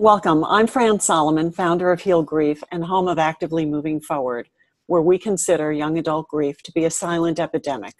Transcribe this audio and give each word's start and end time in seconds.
Welcome. 0.00 0.46
I'm 0.46 0.66
Fran 0.66 0.98
Solomon, 0.98 1.52
founder 1.52 1.92
of 1.92 2.00
Heal 2.00 2.22
Grief 2.22 2.64
and 2.72 2.82
home 2.82 3.06
of 3.06 3.18
Actively 3.18 3.66
Moving 3.66 4.00
Forward, 4.00 4.48
where 4.86 5.02
we 5.02 5.18
consider 5.18 5.70
young 5.70 5.98
adult 5.98 6.26
grief 6.28 6.62
to 6.62 6.72
be 6.72 6.86
a 6.86 6.90
silent 6.90 7.38
epidemic. 7.38 7.92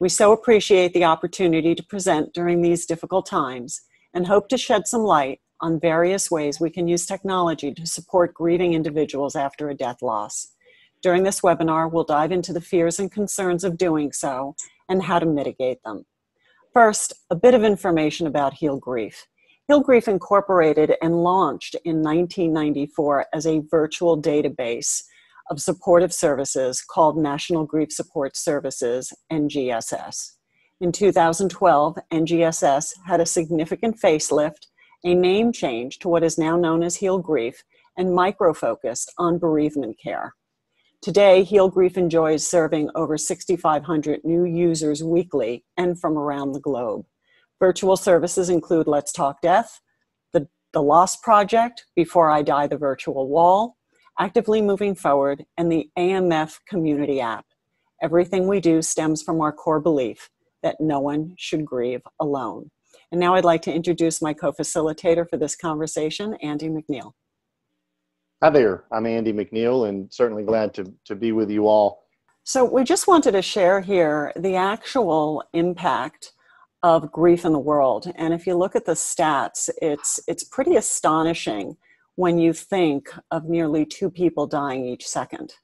We 0.00 0.08
so 0.08 0.32
appreciate 0.32 0.94
the 0.94 1.04
opportunity 1.04 1.76
to 1.76 1.82
present 1.84 2.34
during 2.34 2.60
these 2.60 2.86
difficult 2.86 3.24
times 3.24 3.82
and 4.12 4.26
hope 4.26 4.48
to 4.48 4.58
shed 4.58 4.88
some 4.88 5.02
light 5.02 5.40
on 5.60 5.78
various 5.78 6.28
ways 6.28 6.58
we 6.58 6.70
can 6.70 6.88
use 6.88 7.06
technology 7.06 7.72
to 7.72 7.86
support 7.86 8.34
grieving 8.34 8.74
individuals 8.74 9.36
after 9.36 9.70
a 9.70 9.76
death 9.76 10.02
loss. 10.02 10.48
During 11.02 11.22
this 11.22 11.42
webinar, 11.42 11.88
we'll 11.88 12.02
dive 12.02 12.32
into 12.32 12.52
the 12.52 12.60
fears 12.60 12.98
and 12.98 13.12
concerns 13.12 13.62
of 13.62 13.78
doing 13.78 14.10
so 14.10 14.56
and 14.88 15.04
how 15.04 15.20
to 15.20 15.26
mitigate 15.26 15.84
them. 15.84 16.04
First, 16.72 17.12
a 17.30 17.36
bit 17.36 17.54
of 17.54 17.62
information 17.62 18.26
about 18.26 18.54
Heal 18.54 18.78
Grief. 18.78 19.28
Heal 19.68 19.80
Grief 19.80 20.08
Incorporated 20.08 20.94
and 21.02 21.22
launched 21.22 21.76
in 21.84 21.96
1994 22.02 23.26
as 23.34 23.46
a 23.46 23.60
virtual 23.70 24.18
database 24.18 25.02
of 25.50 25.60
supportive 25.60 26.10
services 26.10 26.80
called 26.80 27.18
National 27.18 27.66
Grief 27.66 27.92
Support 27.92 28.34
Services, 28.34 29.12
NGSS. 29.30 30.36
In 30.80 30.90
2012, 30.90 31.98
NGSS 32.10 32.94
had 33.06 33.20
a 33.20 33.26
significant 33.26 34.00
facelift, 34.00 34.68
a 35.04 35.14
name 35.14 35.52
change 35.52 35.98
to 35.98 36.08
what 36.08 36.24
is 36.24 36.38
now 36.38 36.56
known 36.56 36.82
as 36.82 36.96
Heal 36.96 37.18
Grief, 37.18 37.62
and 37.94 38.14
micro 38.14 38.54
focused 38.54 39.12
on 39.18 39.36
bereavement 39.36 39.98
care. 40.02 40.32
Today, 41.02 41.42
Heal 41.42 41.68
Grief 41.68 41.98
enjoys 41.98 42.48
serving 42.48 42.88
over 42.94 43.18
6,500 43.18 44.24
new 44.24 44.46
users 44.46 45.04
weekly 45.04 45.66
and 45.76 46.00
from 46.00 46.16
around 46.16 46.52
the 46.52 46.60
globe. 46.60 47.04
Virtual 47.60 47.96
services 47.96 48.50
include 48.50 48.86
Let's 48.86 49.10
Talk 49.10 49.40
Death, 49.40 49.80
the, 50.32 50.46
the 50.72 50.82
Lost 50.82 51.22
Project, 51.22 51.86
Before 51.96 52.30
I 52.30 52.42
Die, 52.42 52.68
the 52.68 52.76
Virtual 52.76 53.28
Wall, 53.28 53.76
Actively 54.18 54.62
Moving 54.62 54.94
Forward, 54.94 55.44
and 55.56 55.70
the 55.70 55.90
AMF 55.98 56.60
Community 56.68 57.20
app. 57.20 57.46
Everything 58.00 58.46
we 58.46 58.60
do 58.60 58.80
stems 58.80 59.22
from 59.22 59.40
our 59.40 59.50
core 59.50 59.80
belief 59.80 60.30
that 60.62 60.76
no 60.80 61.00
one 61.00 61.34
should 61.36 61.64
grieve 61.64 62.02
alone. 62.20 62.70
And 63.10 63.20
now 63.20 63.34
I'd 63.34 63.44
like 63.44 63.62
to 63.62 63.74
introduce 63.74 64.22
my 64.22 64.34
co 64.34 64.52
facilitator 64.52 65.28
for 65.28 65.36
this 65.36 65.56
conversation, 65.56 66.34
Andy 66.42 66.68
McNeil. 66.68 67.12
Hi 68.40 68.50
there, 68.50 68.84
I'm 68.92 69.06
Andy 69.06 69.32
McNeil, 69.32 69.88
and 69.88 70.12
certainly 70.12 70.44
glad 70.44 70.74
to, 70.74 70.92
to 71.06 71.16
be 71.16 71.32
with 71.32 71.50
you 71.50 71.66
all. 71.66 72.04
So, 72.44 72.64
we 72.64 72.84
just 72.84 73.08
wanted 73.08 73.32
to 73.32 73.42
share 73.42 73.80
here 73.80 74.32
the 74.36 74.54
actual 74.54 75.42
impact 75.52 76.32
of 76.82 77.10
grief 77.12 77.44
in 77.44 77.52
the 77.52 77.58
world. 77.58 78.10
And 78.14 78.32
if 78.32 78.46
you 78.46 78.56
look 78.56 78.76
at 78.76 78.84
the 78.84 78.92
stats, 78.92 79.68
it's, 79.82 80.20
it's 80.28 80.44
pretty 80.44 80.76
astonishing 80.76 81.76
when 82.14 82.38
you 82.38 82.52
think 82.52 83.10
of 83.30 83.44
nearly 83.44 83.84
two 83.84 84.10
people 84.10 84.46
dying 84.46 84.84
each 84.86 85.06
second. 85.06 85.54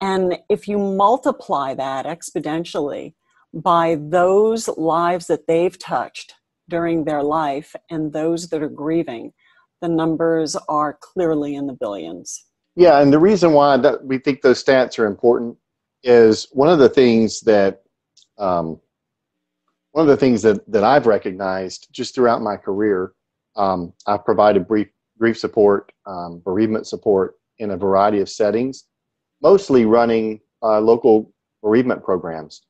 And 0.00 0.38
if 0.48 0.68
you 0.68 0.78
multiply 0.78 1.74
that 1.74 2.06
exponentially 2.06 3.14
by 3.52 3.96
those 4.00 4.68
lives 4.68 5.26
that 5.28 5.46
they've 5.46 5.78
touched 5.78 6.34
during 6.68 7.04
their 7.04 7.22
life 7.22 7.74
and 7.90 8.12
those 8.12 8.48
that 8.48 8.62
are 8.62 8.68
grieving, 8.68 9.32
the 9.80 9.88
numbers 9.88 10.56
are 10.68 10.98
clearly 11.00 11.54
in 11.54 11.66
the 11.66 11.72
billions. 11.72 12.44
Yeah, 12.76 13.00
and 13.00 13.12
the 13.12 13.18
reason 13.18 13.52
why 13.52 13.76
that 13.76 14.04
we 14.04 14.18
think 14.18 14.42
those 14.42 14.62
stats 14.62 14.98
are 14.98 15.06
important 15.06 15.56
is 16.02 16.48
one 16.52 16.68
of 16.68 16.78
the 16.78 16.88
things 16.88 17.40
that 17.42 17.82
um, 18.38 18.80
one 19.94 20.02
of 20.02 20.08
the 20.08 20.16
things 20.16 20.42
that, 20.42 20.60
that 20.72 20.82
I've 20.82 21.06
recognized 21.06 21.86
just 21.92 22.16
throughout 22.16 22.42
my 22.42 22.56
career, 22.56 23.12
um, 23.54 23.92
I've 24.08 24.24
provided 24.24 24.66
brief, 24.66 24.88
grief 25.20 25.38
support, 25.38 25.92
um, 26.04 26.42
bereavement 26.44 26.88
support 26.88 27.36
in 27.58 27.70
a 27.70 27.76
variety 27.76 28.18
of 28.18 28.28
settings, 28.28 28.86
mostly 29.40 29.84
running 29.84 30.40
uh, 30.64 30.80
local 30.80 31.32
bereavement 31.62 32.02
programs. 32.02 32.62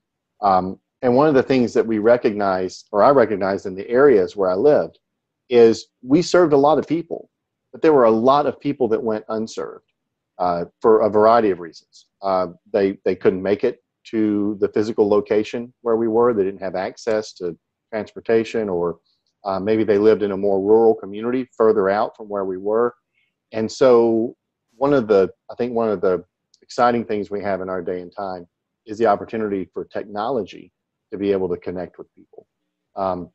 Um, 0.42 0.78
and 1.00 1.16
one 1.16 1.26
of 1.26 1.32
the 1.32 1.42
things 1.42 1.72
that 1.72 1.86
we 1.86 1.98
recognize, 1.98 2.84
or 2.92 3.02
I 3.02 3.08
recognized 3.08 3.64
in 3.64 3.74
the 3.74 3.88
areas 3.88 4.36
where 4.36 4.50
I 4.50 4.54
lived, 4.54 4.98
is 5.48 5.86
we 6.02 6.20
served 6.20 6.52
a 6.52 6.58
lot 6.58 6.78
of 6.78 6.86
people, 6.86 7.30
but 7.72 7.80
there 7.80 7.94
were 7.94 8.04
a 8.04 8.10
lot 8.10 8.44
of 8.44 8.60
people 8.60 8.86
that 8.88 9.02
went 9.02 9.24
unserved 9.30 9.90
uh, 10.38 10.66
for 10.82 11.00
a 11.00 11.08
variety 11.08 11.48
of 11.48 11.58
reasons. 11.58 12.04
Uh, 12.20 12.48
they, 12.70 12.98
they 13.06 13.16
couldn't 13.16 13.42
make 13.42 13.64
it 13.64 13.82
to 14.10 14.56
the 14.60 14.69
physical 14.69 15.09
location 15.09 15.72
where 15.82 15.97
we 15.97 16.09
were. 16.09 16.32
They 16.32 16.44
didn't 16.44 16.62
have 16.62 16.75
access 16.75 17.32
to 17.34 17.56
transportation, 17.92 18.69
or 18.69 18.98
uh, 19.44 19.60
maybe 19.60 19.84
they 19.84 19.98
lived 19.98 20.22
in 20.22 20.32
a 20.32 20.37
more 20.37 20.60
rural 20.60 20.94
community 20.94 21.48
further 21.56 21.88
out 21.88 22.16
from 22.16 22.28
where 22.28 22.44
we 22.44 22.56
were. 22.56 22.94
And 23.53 23.70
so, 23.70 24.37
one 24.76 24.93
of 24.93 25.06
the, 25.06 25.31
I 25.50 25.54
think, 25.54 25.72
one 25.72 25.91
of 25.91 26.00
the 26.00 26.25
exciting 26.62 27.04
things 27.04 27.31
we 27.31 27.43
have 27.43 27.60
in 27.60 27.69
our 27.69 27.82
day 27.82 28.00
and 28.00 28.12
time 28.14 28.47
is 28.87 28.98
the 28.98 29.06
opportunity 29.06 29.69
for 29.72 29.84
technology 29.84 30.72
to 31.12 31.19
be 31.19 31.31
able 31.32 31.48
to 31.48 31.56
connect 31.56 31.98
with 31.98 32.12
people. 32.14 32.47
Um, 32.97 33.31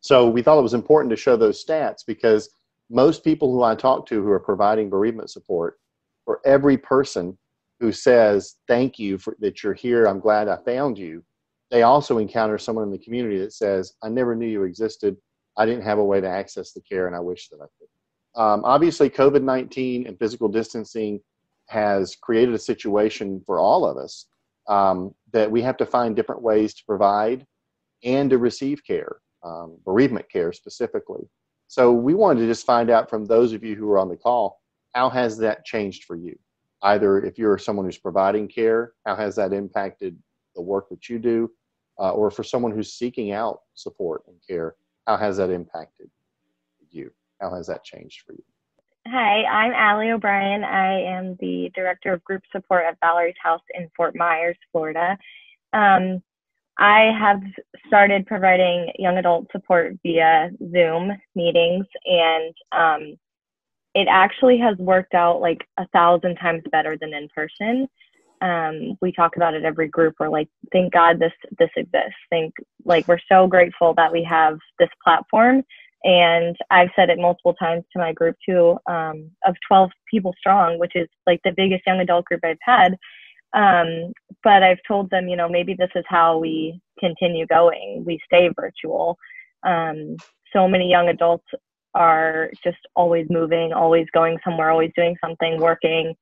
so, 0.00 0.28
we 0.28 0.42
thought 0.42 0.58
it 0.58 0.62
was 0.62 0.74
important 0.74 1.10
to 1.10 1.16
show 1.16 1.36
those 1.36 1.64
stats 1.64 2.00
because 2.06 2.50
most 2.90 3.24
people 3.24 3.52
who 3.52 3.62
I 3.62 3.74
talk 3.74 4.06
to 4.06 4.22
who 4.22 4.30
are 4.30 4.40
providing 4.40 4.90
bereavement 4.90 5.30
support, 5.30 5.78
for 6.24 6.40
every 6.44 6.76
person 6.76 7.36
who 7.82 7.90
says, 7.90 8.58
Thank 8.68 8.96
you 9.00 9.18
for 9.18 9.36
that 9.40 9.62
you're 9.62 9.74
here. 9.74 10.06
I'm 10.06 10.20
glad 10.20 10.48
I 10.48 10.56
found 10.64 10.96
you. 10.96 11.24
They 11.72 11.82
also 11.82 12.18
encounter 12.18 12.56
someone 12.56 12.84
in 12.84 12.92
the 12.92 12.98
community 12.98 13.38
that 13.38 13.52
says, 13.52 13.94
I 14.04 14.08
never 14.08 14.36
knew 14.36 14.46
you 14.46 14.62
existed. 14.62 15.16
I 15.56 15.66
didn't 15.66 15.82
have 15.82 15.98
a 15.98 16.04
way 16.04 16.20
to 16.20 16.28
access 16.28 16.72
the 16.72 16.80
care, 16.80 17.08
and 17.08 17.16
I 17.16 17.20
wish 17.20 17.48
that 17.48 17.56
I 17.56 17.66
could. 17.78 18.40
Um, 18.40 18.64
obviously, 18.64 19.10
COVID 19.10 19.42
19 19.42 20.06
and 20.06 20.16
physical 20.16 20.48
distancing 20.48 21.20
has 21.68 22.14
created 22.14 22.54
a 22.54 22.58
situation 22.58 23.42
for 23.44 23.58
all 23.58 23.84
of 23.84 23.96
us 23.96 24.26
um, 24.68 25.12
that 25.32 25.50
we 25.50 25.60
have 25.62 25.76
to 25.78 25.86
find 25.86 26.14
different 26.14 26.40
ways 26.40 26.74
to 26.74 26.84
provide 26.86 27.44
and 28.04 28.30
to 28.30 28.38
receive 28.38 28.86
care, 28.86 29.16
um, 29.42 29.76
bereavement 29.84 30.30
care 30.30 30.52
specifically. 30.52 31.28
So, 31.66 31.90
we 31.90 32.14
wanted 32.14 32.40
to 32.42 32.46
just 32.46 32.64
find 32.64 32.90
out 32.90 33.10
from 33.10 33.24
those 33.24 33.52
of 33.52 33.64
you 33.64 33.74
who 33.74 33.90
are 33.90 33.98
on 33.98 34.08
the 34.08 34.16
call 34.16 34.60
how 34.94 35.10
has 35.10 35.38
that 35.38 35.64
changed 35.64 36.04
for 36.04 36.16
you? 36.16 36.38
Either 36.82 37.24
if 37.24 37.38
you're 37.38 37.58
someone 37.58 37.86
who's 37.86 37.98
providing 37.98 38.48
care, 38.48 38.92
how 39.06 39.14
has 39.14 39.36
that 39.36 39.52
impacted 39.52 40.16
the 40.54 40.62
work 40.62 40.88
that 40.90 41.08
you 41.08 41.18
do? 41.18 41.50
Uh, 41.98 42.10
or 42.10 42.30
for 42.30 42.42
someone 42.42 42.72
who's 42.72 42.94
seeking 42.94 43.32
out 43.32 43.60
support 43.74 44.22
and 44.26 44.36
care, 44.46 44.74
how 45.06 45.16
has 45.16 45.36
that 45.36 45.50
impacted 45.50 46.10
you? 46.90 47.10
How 47.40 47.54
has 47.54 47.66
that 47.66 47.84
changed 47.84 48.22
for 48.26 48.32
you? 48.32 48.42
Hi, 49.06 49.44
I'm 49.44 49.72
Allie 49.72 50.10
O'Brien. 50.10 50.64
I 50.64 51.00
am 51.00 51.36
the 51.40 51.70
Director 51.74 52.12
of 52.12 52.24
Group 52.24 52.42
Support 52.52 52.84
at 52.86 52.98
Valerie's 53.00 53.34
House 53.42 53.62
in 53.74 53.90
Fort 53.96 54.14
Myers, 54.14 54.56
Florida. 54.70 55.18
Um, 55.72 56.22
I 56.78 57.10
have 57.18 57.42
started 57.86 58.26
providing 58.26 58.92
young 58.98 59.18
adult 59.18 59.46
support 59.52 59.96
via 60.02 60.50
Zoom 60.70 61.12
meetings, 61.34 61.86
and 62.06 62.54
um, 62.70 63.16
it 63.94 64.08
actually 64.10 64.58
has 64.58 64.76
worked 64.78 65.14
out 65.14 65.40
like 65.40 65.66
a 65.78 65.86
thousand 65.88 66.36
times 66.36 66.62
better 66.70 66.96
than 67.00 67.14
in 67.14 67.28
person. 67.34 67.88
Um, 68.40 68.98
we 69.00 69.12
talk 69.12 69.36
about 69.36 69.54
it 69.54 69.64
every 69.64 69.88
group. 69.88 70.14
We're 70.18 70.28
like, 70.28 70.48
thank 70.72 70.92
God 70.92 71.18
this 71.18 71.32
this 71.58 71.70
exists. 71.76 72.14
Think 72.30 72.54
like 72.84 73.06
we're 73.06 73.18
so 73.30 73.46
grateful 73.46 73.94
that 73.94 74.12
we 74.12 74.24
have 74.24 74.58
this 74.78 74.88
platform. 75.04 75.62
And 76.04 76.56
I've 76.70 76.88
said 76.96 77.10
it 77.10 77.18
multiple 77.18 77.54
times 77.54 77.84
to 77.92 78.00
my 78.00 78.12
group 78.12 78.34
too, 78.44 78.76
um, 78.88 79.30
of 79.46 79.54
12 79.68 79.90
people 80.10 80.34
strong, 80.36 80.78
which 80.80 80.96
is 80.96 81.08
like 81.26 81.40
the 81.44 81.52
biggest 81.56 81.86
young 81.86 82.00
adult 82.00 82.24
group 82.24 82.40
I've 82.44 82.56
had. 82.60 82.96
Um, 83.54 84.12
but 84.42 84.64
I've 84.64 84.80
told 84.88 85.10
them, 85.10 85.28
you 85.28 85.36
know, 85.36 85.48
maybe 85.48 85.74
this 85.78 85.90
is 85.94 86.04
how 86.08 86.38
we 86.38 86.80
continue 86.98 87.46
going. 87.46 88.02
We 88.04 88.18
stay 88.24 88.50
virtual. 88.58 89.16
Um, 89.64 90.16
so 90.52 90.66
many 90.66 90.90
young 90.90 91.08
adults 91.08 91.46
are 91.94 92.50
just 92.64 92.78
always 92.96 93.26
moving, 93.30 93.72
always 93.72 94.06
going 94.12 94.38
somewhere, 94.44 94.70
always 94.70 94.92
doing 94.96 95.16
something, 95.24 95.60
working, 95.60 96.14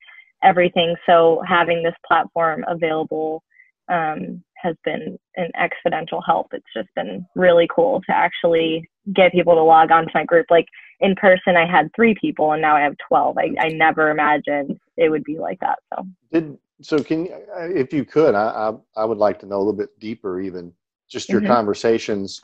everything. 0.43 0.97
So 1.07 1.43
having 1.47 1.83
this 1.83 1.95
platform 2.07 2.65
available 2.69 3.43
um, 3.91 4.43
has 4.57 4.77
been 4.85 5.19
an 5.37 5.51
exponential 5.59 6.23
help. 6.25 6.49
It's 6.53 6.65
just 6.75 6.89
been 6.95 7.27
really 7.35 7.69
cool 7.75 8.01
to 8.03 8.13
actually 8.15 8.89
get 9.15 9.33
people 9.33 9.55
to 9.55 9.63
log 9.63 9.91
on 9.91 10.05
to 10.05 10.11
my 10.15 10.25
group. 10.25 10.47
Like 10.51 10.67
in 11.01 11.15
person, 11.17 11.57
I 11.57 11.67
had 11.67 11.91
three 11.95 12.15
people, 12.21 12.53
and 12.53 12.63
now 12.63 12.77
I 12.77 12.83
have 12.83 12.95
twelve. 13.09 13.37
I, 13.39 13.51
I 13.59 13.69
never 13.69 14.11
imagined 14.11 14.79
it 14.97 15.09
would 15.09 15.25
be 15.25 15.39
like 15.39 15.59
that. 15.61 15.79
So 15.95 16.07
did 16.33 16.59
so. 16.83 17.03
Can 17.03 17.29
if 17.57 17.93
you 17.93 18.05
could, 18.05 18.35
I, 18.35 18.71
I 18.97 19.03
I 19.03 19.05
would 19.05 19.19
like 19.19 19.39
to 19.41 19.47
know 19.47 19.57
a 19.57 19.59
little 19.59 19.73
bit 19.73 19.99
deeper, 19.99 20.41
even 20.41 20.73
just 21.09 21.29
your 21.29 21.41
mm-hmm. 21.41 21.53
conversations 21.53 22.43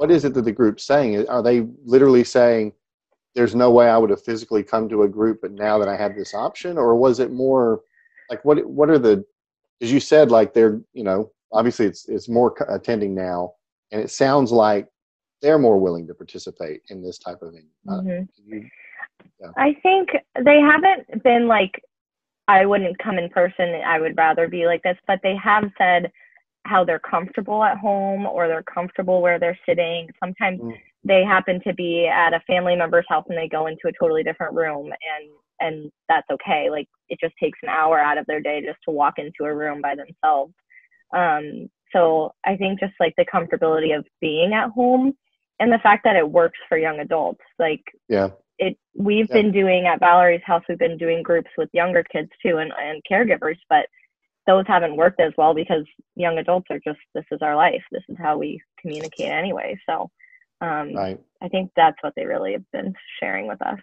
what 0.00 0.10
is 0.10 0.24
it 0.24 0.32
that 0.32 0.46
the 0.46 0.50
group's 0.52 0.84
saying? 0.84 1.28
Are 1.28 1.42
they 1.42 1.60
literally 1.84 2.24
saying, 2.24 2.72
there's 3.34 3.54
no 3.54 3.70
way 3.70 3.90
I 3.90 3.98
would 3.98 4.08
have 4.08 4.24
physically 4.24 4.62
come 4.62 4.88
to 4.88 5.02
a 5.02 5.08
group, 5.08 5.40
but 5.42 5.52
now 5.52 5.76
that 5.76 5.88
I 5.88 5.96
have 5.96 6.16
this 6.16 6.32
option? 6.32 6.78
Or 6.78 6.96
was 6.96 7.20
it 7.20 7.30
more 7.30 7.82
like, 8.30 8.42
what, 8.42 8.64
what 8.64 8.88
are 8.88 8.98
the, 8.98 9.22
as 9.82 9.92
you 9.92 10.00
said, 10.00 10.30
like 10.30 10.54
they're, 10.54 10.80
you 10.94 11.04
know, 11.04 11.30
obviously 11.52 11.84
it's, 11.84 12.08
it's 12.08 12.30
more 12.30 12.54
attending 12.70 13.14
now. 13.14 13.52
And 13.92 14.00
it 14.00 14.10
sounds 14.10 14.52
like 14.52 14.88
they're 15.42 15.58
more 15.58 15.78
willing 15.78 16.06
to 16.06 16.14
participate 16.14 16.80
in 16.88 17.02
this 17.02 17.18
type 17.18 17.42
of 17.42 17.52
thing. 17.52 17.68
Uh, 17.86 18.00
Mhm. 18.00 18.28
you- 18.46 18.68
Yeah. 19.38 19.48
I 19.58 19.74
think 19.82 20.08
they 20.46 20.60
haven't 20.60 21.22
been 21.22 21.46
like, 21.46 21.78
I 22.48 22.64
wouldn't 22.64 22.98
come 22.98 23.18
in 23.18 23.28
person. 23.28 23.74
I 23.84 24.00
would 24.00 24.16
rather 24.16 24.48
be 24.48 24.64
like 24.64 24.82
this, 24.82 24.96
but 25.06 25.20
they 25.22 25.36
have 25.36 25.70
said 25.76 26.10
how 26.70 26.84
they're 26.84 27.00
comfortable 27.14 27.62
at 27.70 27.76
home 27.78 28.22
or 28.26 28.46
they're 28.48 28.62
comfortable 28.78 29.20
where 29.20 29.38
they're 29.40 29.58
sitting. 29.68 30.08
Sometimes 30.22 30.60
Mm. 30.60 30.76
they 31.04 31.24
happen 31.24 31.60
to 31.66 31.72
be 31.74 32.06
at 32.06 32.32
a 32.34 32.40
family 32.46 32.76
member's 32.76 33.06
house 33.08 33.26
and 33.28 33.36
they 33.38 33.48
go 33.48 33.66
into 33.66 33.88
a 33.88 33.92
totally 34.00 34.22
different 34.22 34.54
room 34.54 34.86
and 35.12 35.24
and 35.62 35.92
that's 36.08 36.30
okay. 36.30 36.70
Like 36.70 36.88
it 37.10 37.18
just 37.20 37.34
takes 37.38 37.58
an 37.62 37.68
hour 37.68 37.98
out 38.00 38.16
of 38.18 38.24
their 38.26 38.40
day 38.40 38.62
just 38.64 38.78
to 38.86 38.90
walk 38.92 39.18
into 39.18 39.44
a 39.44 39.54
room 39.54 39.82
by 39.82 39.94
themselves. 39.94 40.54
Um, 41.12 41.68
so 41.92 42.32
I 42.46 42.56
think 42.56 42.80
just 42.80 42.94
like 43.00 43.14
the 43.18 43.26
comfortability 43.34 43.90
of 43.98 44.06
being 44.20 44.54
at 44.54 44.70
home 44.70 45.12
and 45.58 45.70
the 45.72 45.78
fact 45.86 46.04
that 46.04 46.16
it 46.16 46.30
works 46.40 46.58
for 46.68 46.78
young 46.78 47.00
adults. 47.00 47.44
Like 47.58 47.82
yeah, 48.08 48.28
it 48.58 48.74
we've 48.94 49.28
Yeah. 49.28 49.36
been 49.38 49.52
doing 49.52 49.86
at 49.86 50.00
Valerie's 50.00 50.42
house, 50.50 50.62
we've 50.68 50.78
been 50.86 50.96
doing 51.04 51.22
groups 51.22 51.50
with 51.58 51.68
younger 51.80 52.04
kids 52.04 52.30
too 52.42 52.58
and, 52.62 52.72
and 52.86 53.02
caregivers, 53.10 53.58
but 53.68 53.86
those 54.50 54.64
haven't 54.66 54.96
worked 54.96 55.20
as 55.20 55.32
well 55.38 55.54
because 55.54 55.84
young 56.16 56.38
adults 56.38 56.66
are 56.70 56.80
just 56.80 56.98
this 57.14 57.24
is 57.30 57.40
our 57.40 57.54
life. 57.54 57.82
This 57.92 58.02
is 58.08 58.16
how 58.18 58.36
we 58.36 58.60
communicate 58.80 59.30
anyway. 59.30 59.78
So 59.88 60.10
um, 60.60 60.94
right. 60.94 61.20
I 61.40 61.48
think 61.48 61.70
that's 61.76 61.96
what 62.02 62.14
they 62.16 62.26
really 62.26 62.52
have 62.52 62.70
been 62.72 62.92
sharing 63.20 63.46
with 63.46 63.62
us. 63.62 63.78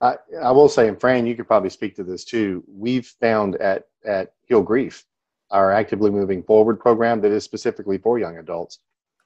I, 0.00 0.14
I 0.40 0.50
will 0.52 0.68
say, 0.68 0.88
and 0.88 0.98
Fran, 0.98 1.26
you 1.26 1.34
could 1.34 1.48
probably 1.48 1.70
speak 1.70 1.96
to 1.96 2.04
this 2.04 2.24
too. 2.24 2.64
We've 2.68 3.06
found 3.20 3.56
at 3.56 3.88
at 4.04 4.32
Heal 4.46 4.62
Grief, 4.62 5.04
our 5.50 5.72
actively 5.72 6.10
moving 6.10 6.42
forward 6.42 6.78
program 6.78 7.20
that 7.22 7.32
is 7.32 7.44
specifically 7.44 7.98
for 7.98 8.18
young 8.18 8.38
adults, 8.38 8.78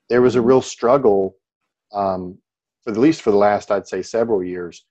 there 0.09 0.23
was 0.23 0.35
a 0.35 0.43
real 0.43 0.63
struggle, 0.63 1.37
um, 1.93 2.39
for 2.83 2.91
at 2.91 2.97
least 2.97 3.23
for 3.23 3.31
the 3.31 3.37
last 3.37 3.71
I'd 3.71 3.87
say 3.87 4.03
several 4.03 4.43
years, 4.43 4.85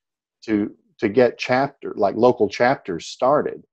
to 0.46 0.74
to 1.00 1.10
get 1.10 1.38
chapter 1.38 1.94
like 1.96 2.16
local 2.16 2.48
chapters 2.48 3.08
started, 3.08 3.64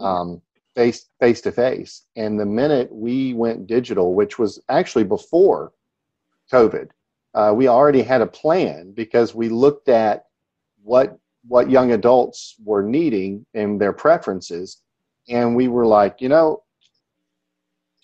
um, 0.00 0.42
face 0.74 1.06
face 1.20 1.40
to 1.42 1.52
face. 1.52 2.04
And 2.16 2.38
the 2.38 2.46
minute 2.46 2.88
we 2.92 3.34
went 3.34 3.66
digital, 3.66 4.14
which 4.14 4.38
was 4.38 4.60
actually 4.68 5.04
before 5.04 5.72
COVID, 6.52 6.90
uh, 7.34 7.52
we 7.56 7.68
already 7.68 8.02
had 8.02 8.20
a 8.20 8.26
plan 8.26 8.92
because 8.92 9.34
we 9.34 9.48
looked 9.48 9.88
at 9.88 10.24
what 10.82 11.18
what 11.46 11.70
young 11.70 11.92
adults 11.92 12.54
were 12.64 12.82
needing 12.82 13.44
and 13.54 13.80
their 13.80 13.92
preferences. 13.92 14.82
And 15.28 15.56
we 15.56 15.68
were 15.68 15.86
like 15.86 16.20
you 16.20 16.28
know 16.28 16.62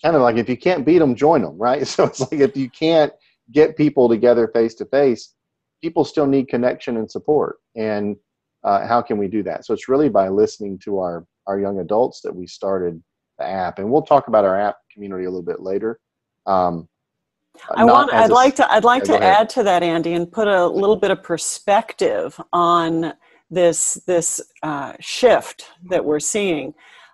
kind 0.03 0.15
of 0.15 0.21
like 0.23 0.37
if 0.37 0.49
you 0.49 0.57
can't 0.57 0.85
beat 0.85 0.97
them 0.97 1.15
join 1.15 1.41
them 1.41 1.57
right? 1.57 1.87
So 1.87 2.05
it's 2.05 2.19
like 2.19 2.39
if 2.39 2.57
you 2.57 2.69
can't 2.69 3.13
get 3.51 3.77
people 3.77 4.07
together 4.07 4.47
face 4.47 4.75
to 4.75 4.85
face 4.85 5.33
people 5.81 6.05
still 6.05 6.27
need 6.27 6.47
connection 6.47 6.97
and 6.97 7.09
support. 7.09 7.57
And 7.75 8.15
uh, 8.63 8.87
how 8.87 9.01
can 9.01 9.17
we 9.17 9.27
do 9.27 9.43
that? 9.43 9.65
So 9.65 9.73
it's 9.73 9.89
really 9.89 10.09
by 10.09 10.29
listening 10.29 10.77
to 10.79 10.99
our 10.99 11.25
our 11.51 11.59
young 11.59 11.79
adults 11.79 12.21
that 12.21 12.33
we 12.33 12.47
started 12.47 13.01
the 13.37 13.45
app 13.45 13.77
and 13.79 13.91
we'll 13.91 14.01
talk 14.01 14.27
about 14.27 14.45
our 14.45 14.59
app 14.59 14.77
community 14.93 15.25
a 15.25 15.29
little 15.29 15.43
bit 15.43 15.61
later 15.61 15.99
um, 16.45 16.87
I 17.75 17.83
want. 17.83 18.13
I'd 18.13 18.29
a- 18.29 18.33
like 18.33 18.55
to. 18.55 18.71
I'd 18.71 18.83
like 18.83 19.03
to 19.03 19.15
ahead. 19.15 19.41
add 19.41 19.49
to 19.51 19.63
that, 19.63 19.83
Andy, 19.83 20.13
and 20.13 20.31
put 20.31 20.47
a 20.47 20.65
little 20.65 20.95
bit 20.95 21.11
of 21.11 21.21
perspective 21.21 22.39
on 22.53 23.13
this 23.49 23.95
this 24.07 24.41
uh, 24.63 24.93
shift 24.99 25.65
that 25.89 26.03
we're 26.03 26.19
seeing. 26.19 26.73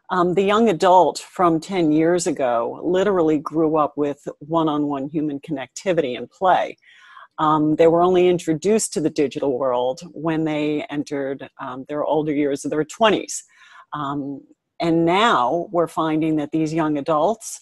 Um, 0.09 0.35
the 0.35 0.43
young 0.43 0.69
adult 0.69 1.19
from 1.19 1.59
ten 1.59 1.91
years 1.91 2.27
ago 2.27 2.79
literally 2.83 3.39
grew 3.39 3.77
up 3.77 3.97
with 3.97 4.27
one-on-one 4.39 5.09
human 5.09 5.39
connectivity 5.39 6.17
and 6.17 6.29
play. 6.29 6.77
Um, 7.39 7.75
they 7.75 7.87
were 7.87 8.01
only 8.01 8.27
introduced 8.27 8.93
to 8.93 9.01
the 9.01 9.09
digital 9.09 9.57
world 9.57 10.01
when 10.13 10.43
they 10.43 10.85
entered 10.89 11.49
um, 11.59 11.85
their 11.89 12.03
older 12.03 12.31
years 12.31 12.63
of 12.63 12.71
their 12.71 12.85
twenties, 12.85 13.43
um, 13.93 14.41
and 14.79 15.05
now 15.05 15.67
we're 15.71 15.87
finding 15.87 16.35
that 16.37 16.51
these 16.51 16.73
young 16.73 16.97
adults 16.97 17.61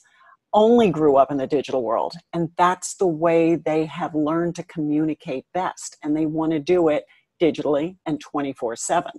only 0.53 0.89
grew 0.89 1.17
up 1.17 1.31
in 1.31 1.37
the 1.37 1.47
digital 1.47 1.83
world 1.83 2.13
and 2.33 2.49
that's 2.57 2.95
the 2.95 3.07
way 3.07 3.55
they 3.55 3.85
have 3.85 4.15
learned 4.15 4.55
to 4.55 4.63
communicate 4.63 5.45
best 5.53 5.97
and 6.03 6.15
they 6.15 6.25
want 6.25 6.51
to 6.51 6.59
do 6.59 6.87
it 6.87 7.03
digitally 7.41 7.97
and 8.05 8.21
24 8.21 8.75
7 8.75 9.11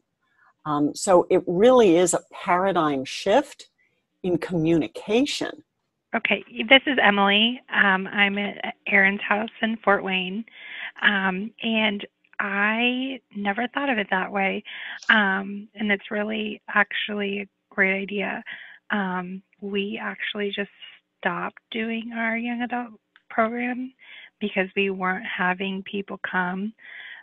um, 0.67 0.95
so 0.95 1.27
it 1.31 1.43
really 1.47 1.97
is 1.97 2.13
a 2.13 2.21
paradigm 2.33 3.05
shift 3.05 3.69
in 4.23 4.37
communication. 4.37 5.63
Okay, 6.15 6.45
this 6.69 6.83
is 6.87 6.99
Emily. 7.03 7.61
Um, 7.73 8.07
I'm 8.09 8.37
at 8.39 8.75
Erin's 8.89 9.21
house 9.21 9.51
in 9.63 9.77
Fort 9.85 10.03
Wayne, 10.03 10.45
um, 11.03 11.53
and 11.63 12.05
I 12.39 13.21
never 13.35 13.67
thought 13.69 13.91
of 13.91 13.99
it 13.99 14.09
that 14.11 14.31
way. 14.31 14.63
Um, 15.09 15.69
and 15.75 15.91
it's 15.91 16.11
really 16.11 16.61
actually 16.69 17.41
a 17.41 17.75
great 17.75 18.03
idea. 18.03 18.43
Um, 18.91 19.43
we 19.61 20.01
actually 20.03 20.53
just 20.55 20.71
stopped 21.19 21.63
doing 21.71 22.13
our 22.15 22.37
young 22.37 22.63
adult 22.63 23.01
program 23.31 23.93
because 24.41 24.69
we 24.77 24.91
weren't 24.91 25.27
having 25.27 25.83
people 25.83 26.21
come. 26.31 26.73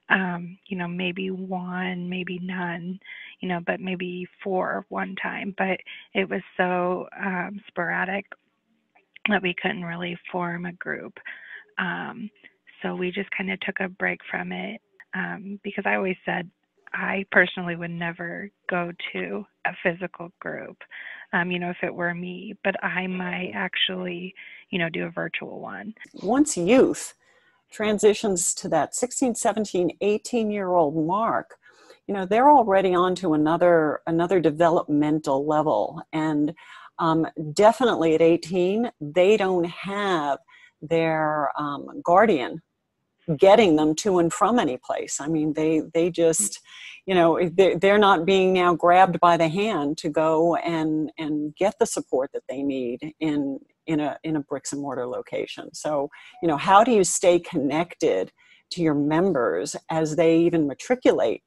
Um, 0.09 0.57
you 0.67 0.77
know, 0.77 0.87
maybe 0.87 1.31
one, 1.31 2.09
maybe 2.09 2.39
none, 2.41 2.99
you 3.39 3.47
know, 3.47 3.61
but 3.65 3.79
maybe 3.79 4.27
four 4.43 4.85
one 4.89 5.15
time. 5.15 5.55
But 5.57 5.79
it 6.13 6.29
was 6.29 6.41
so 6.57 7.07
um, 7.17 7.61
sporadic 7.67 8.25
that 9.29 9.41
we 9.41 9.55
couldn't 9.61 9.85
really 9.85 10.17
form 10.31 10.65
a 10.65 10.73
group. 10.73 11.17
Um, 11.77 12.29
so 12.81 12.95
we 12.95 13.11
just 13.11 13.29
kind 13.31 13.51
of 13.51 13.59
took 13.61 13.79
a 13.79 13.87
break 13.87 14.19
from 14.29 14.51
it 14.51 14.81
um, 15.13 15.59
because 15.63 15.85
I 15.85 15.95
always 15.95 16.17
said 16.25 16.49
I 16.93 17.25
personally 17.31 17.75
would 17.75 17.91
never 17.91 18.49
go 18.69 18.91
to 19.13 19.45
a 19.65 19.71
physical 19.81 20.31
group, 20.39 20.77
um, 21.33 21.49
you 21.49 21.57
know, 21.57 21.71
if 21.71 21.77
it 21.81 21.93
were 21.93 22.13
me, 22.13 22.55
but 22.63 22.81
I 22.83 23.07
might 23.07 23.51
actually, 23.55 24.35
you 24.69 24.77
know, 24.77 24.89
do 24.89 25.05
a 25.05 25.09
virtual 25.09 25.59
one. 25.59 25.93
once 26.21 26.55
youth 26.55 27.15
transitions 27.71 28.53
to 28.53 28.69
that 28.69 28.93
16 28.93 29.33
17 29.33 29.97
18 29.99 30.51
year 30.51 30.69
old 30.69 30.95
mark 31.07 31.55
you 32.05 32.13
know 32.13 32.23
they're 32.23 32.51
already 32.51 32.93
on 32.93 33.15
to 33.15 33.33
another 33.33 34.01
another 34.05 34.39
developmental 34.39 35.45
level 35.47 35.99
and 36.13 36.53
um, 36.99 37.25
definitely 37.53 38.13
at 38.13 38.21
18 38.21 38.91
they 39.01 39.37
don't 39.37 39.65
have 39.65 40.37
their 40.83 41.49
um, 41.59 42.01
guardian 42.03 42.61
getting 43.37 43.75
them 43.75 43.95
to 43.95 44.19
and 44.19 44.31
from 44.31 44.59
any 44.59 44.77
place. 44.77 45.19
I 45.19 45.27
mean 45.27 45.53
they 45.53 45.81
they 45.93 46.09
just 46.09 46.59
you 47.05 47.15
know 47.15 47.39
they're, 47.53 47.97
not 47.97 48.25
being 48.25 48.53
now 48.53 48.73
grabbed 48.73 49.19
by 49.19 49.37
the 49.37 49.47
hand 49.47 49.97
to 49.99 50.09
go 50.09 50.55
and 50.55 51.11
and 51.17 51.55
get 51.55 51.75
the 51.79 51.85
support 51.85 52.31
that 52.33 52.43
they 52.49 52.61
need 52.61 53.13
in 53.19 53.59
in 53.87 53.99
a 53.99 54.17
in 54.23 54.35
a 54.35 54.41
bricks 54.41 54.73
and 54.73 54.81
mortar 54.81 55.07
location. 55.07 55.73
So 55.73 56.09
you 56.41 56.47
know 56.47 56.57
how 56.57 56.83
do 56.83 56.91
you 56.91 57.03
stay 57.03 57.39
connected 57.39 58.31
to 58.71 58.81
your 58.81 58.95
members 58.95 59.75
as 59.89 60.15
they 60.15 60.39
even 60.39 60.67
matriculate 60.67 61.43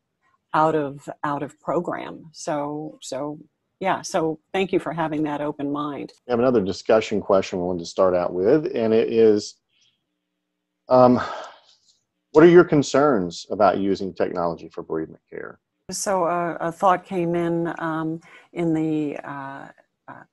out 0.55 0.75
of 0.75 1.09
out 1.25 1.43
of 1.43 1.59
program? 1.61 2.31
So 2.33 2.99
so 3.03 3.39
yeah 3.81 4.01
so 4.01 4.39
thank 4.55 4.73
you 4.73 4.79
for 4.79 4.93
having 4.93 5.23
that 5.25 5.41
open 5.41 5.71
mind. 5.71 6.13
I 6.29 6.33
have 6.33 6.41
another 6.41 6.63
discussion 6.63 7.21
question 7.21 7.59
we 7.59 7.67
wanted 7.67 7.81
to 7.81 7.87
start 7.87 8.15
out 8.15 8.33
with, 8.33 8.67
and 8.75 8.95
it 8.95 9.13
is 9.13 9.57
um, 10.89 11.21
what 12.37 12.45
are 12.45 12.51
your 12.51 12.65
concerns 12.65 13.47
about 13.51 13.79
using 13.79 14.13
technology 14.13 14.69
for 14.69 14.83
bereavement 14.83 15.23
care? 15.31 15.59
so 15.91 16.25
uh, 16.25 16.59
a 16.61 16.71
thought 16.71 17.03
came 17.05 17.35
in 17.35 17.73
um, 17.79 18.21
in 18.53 18.75
the 18.75 19.17
uh, 19.25 19.69
uh, 20.07 20.25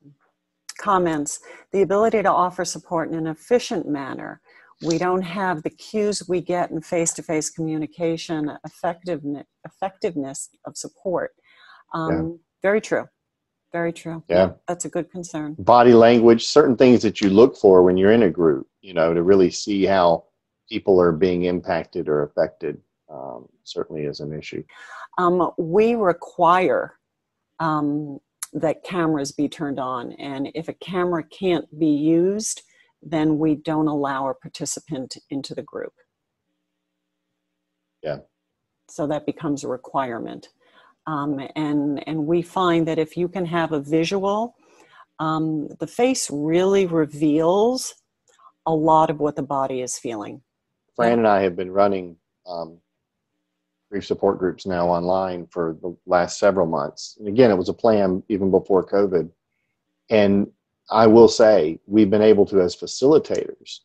comments. 0.78 1.40
The 1.72 1.84
ability 1.84 2.22
to 2.24 2.30
offer 2.30 2.66
support 2.66 3.10
in 3.10 3.16
an 3.16 3.28
efficient 3.28 3.88
manner. 3.88 4.42
We 4.86 4.98
don't 4.98 5.22
have 5.22 5.64
the 5.64 5.70
cues 5.70 6.28
we 6.28 6.42
get 6.42 6.72
in 6.72 6.82
face-to-face 6.82 7.52
communication 7.52 8.52
effectiveness 8.66 9.46
effectiveness 9.66 10.50
of 10.66 10.76
support. 10.76 11.32
Um, 11.94 12.40
very 12.62 12.82
true. 12.82 13.06
Very 13.72 13.94
true. 13.94 14.24
Yeah. 14.28 14.52
that's 14.68 14.84
a 14.84 14.90
good 14.90 15.10
concern. 15.10 15.56
Body 15.58 15.94
language, 15.94 16.46
certain 16.46 16.76
things 16.76 17.02
that 17.04 17.22
you 17.22 17.30
look 17.30 17.56
for 17.56 17.82
when 17.82 17.96
you're 17.96 18.12
in 18.12 18.24
a 18.24 18.30
group, 18.30 18.68
you 18.82 18.94
know, 18.94 19.14
to 19.14 19.24
really 19.24 19.52
see 19.52 19.86
how 19.86 20.26
people 20.70 21.00
are 21.00 21.12
being 21.12 21.44
impacted 21.44 22.08
or 22.10 22.24
affected, 22.24 22.82
um, 23.10 23.48
certainly 23.64 24.04
is 24.06 24.20
an 24.20 24.34
issue. 24.34 24.64
um, 25.18 25.52
we 25.58 25.96
require 25.96 26.98
um, 27.60 28.20
that 28.54 28.84
cameras 28.84 29.32
be 29.32 29.48
turned 29.50 29.80
on 29.80 30.12
and 30.14 30.50
if 30.56 30.68
a 30.70 30.74
camera 30.74 31.24
can't 31.24 31.68
be 31.80 31.88
used 31.88 32.62
then 33.02 33.38
we 33.38 33.56
don't 33.56 33.88
allow 33.88 34.28
a 34.30 34.34
participant 34.34 35.18
into 35.30 35.54
the 35.56 35.62
group 35.64 35.94
Yeah. 38.04 38.20
so 38.90 39.08
that 39.08 39.26
becomes 39.26 39.64
a 39.64 39.68
requirement 39.68 40.50
um, 41.08 41.40
and 41.56 42.08
and 42.08 42.26
we 42.26 42.42
find 42.42 42.88
that 42.88 43.00
if 43.00 43.18
you 43.18 43.28
can 43.28 43.46
have 43.46 43.72
a 43.72 43.80
visual 43.80 44.56
um, 45.20 45.68
the 45.80 45.88
face 45.88 46.30
really 46.32 46.86
reveals 46.86 47.96
a 48.66 48.74
lot 48.74 49.10
of 49.10 49.20
what 49.20 49.36
the 49.36 49.44
body 49.44 49.82
is 49.82 49.98
feeling 49.98 50.42
Fran 50.96 51.20
and 51.20 51.28
I 51.28 51.42
have 51.42 51.56
been 51.56 51.72
running 51.72 52.16
um, 52.48 52.78
grief 53.90 54.06
support 54.06 54.40
groups 54.40 54.66
now 54.66 54.88
online 54.88 55.48
for 55.48 55.78
the 55.82 55.96
last 56.06 56.40
several 56.40 56.68
months. 56.68 57.16
And 57.20 57.28
again, 57.28 57.52
it 57.52 57.58
was 57.58 57.70
a 57.70 57.74
plan 57.74 58.24
even 58.30 58.52
before 58.52 58.86
COVID. 58.86 59.30
And 60.10 60.52
I 60.90 61.08
will 61.08 61.28
say, 61.28 61.80
we've 61.88 62.10
been 62.10 62.22
able 62.22 62.46
to, 62.48 62.62
as 62.62 62.76
facilitators, 62.76 63.80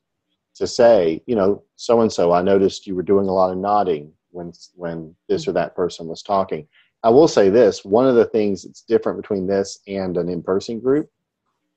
to 0.56 0.66
say, 0.66 1.22
you 1.26 1.36
know, 1.36 1.62
so 1.76 2.00
and 2.00 2.12
so, 2.12 2.32
I 2.32 2.42
noticed 2.42 2.86
you 2.86 2.94
were 2.94 3.02
doing 3.02 3.28
a 3.28 3.32
lot 3.32 3.52
of 3.52 3.58
nodding 3.58 4.12
when 4.30 4.52
when 4.74 5.14
this 5.28 5.46
or 5.46 5.52
that 5.52 5.76
person 5.76 6.06
was 6.06 6.22
talking. 6.22 6.66
I 7.04 7.10
will 7.10 7.28
say 7.28 7.48
this: 7.48 7.84
one 7.84 8.06
of 8.06 8.16
the 8.16 8.24
things 8.26 8.64
that's 8.64 8.82
different 8.82 9.20
between 9.20 9.46
this 9.46 9.78
and 9.86 10.16
an 10.16 10.28
in-person 10.28 10.80
group 10.80 11.10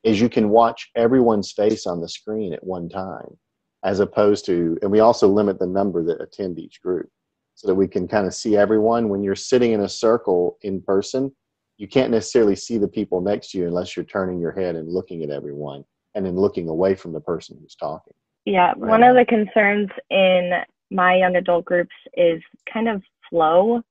is 0.03 0.19
you 0.19 0.29
can 0.29 0.49
watch 0.49 0.89
everyone's 0.95 1.51
face 1.51 1.85
on 1.85 2.01
the 2.01 2.09
screen 2.09 2.53
at 2.53 2.63
one 2.63 2.89
time, 2.89 3.37
as 3.83 3.99
opposed 3.99 4.45
to, 4.45 4.77
and 4.81 4.91
we 4.91 4.99
also 4.99 5.27
limit 5.27 5.59
the 5.59 5.67
number 5.67 6.03
that 6.03 6.21
attend 6.21 6.59
each 6.59 6.81
group 6.81 7.09
so 7.55 7.67
that 7.67 7.75
we 7.75 7.87
can 7.87 8.07
kind 8.07 8.27
of 8.27 8.33
see 8.33 8.55
everyone. 8.55 9.09
When 9.09 9.23
you're 9.23 9.35
sitting 9.35 9.71
in 9.71 9.81
a 9.81 9.89
circle 9.89 10.57
in 10.61 10.81
person, 10.81 11.31
you 11.77 11.87
can't 11.87 12.11
necessarily 12.11 12.55
see 12.55 12.77
the 12.77 12.87
people 12.87 13.21
next 13.21 13.51
to 13.51 13.57
you 13.57 13.67
unless 13.67 13.95
you're 13.95 14.05
turning 14.05 14.39
your 14.39 14.51
head 14.51 14.75
and 14.75 14.87
looking 14.87 15.23
at 15.23 15.31
everyone 15.31 15.83
and 16.13 16.25
then 16.25 16.35
looking 16.35 16.69
away 16.69 16.95
from 16.95 17.13
the 17.13 17.19
person 17.19 17.57
who's 17.59 17.75
talking. 17.75 18.13
Yeah, 18.45 18.73
right. 18.77 18.77
one 18.77 19.03
of 19.03 19.15
the 19.15 19.25
concerns 19.25 19.89
in 20.09 20.51
my 20.91 21.15
young 21.15 21.35
adult 21.35 21.65
groups 21.65 21.95
is 22.15 22.41
kind 22.71 22.87
of 22.87 23.01
flow 23.29 23.81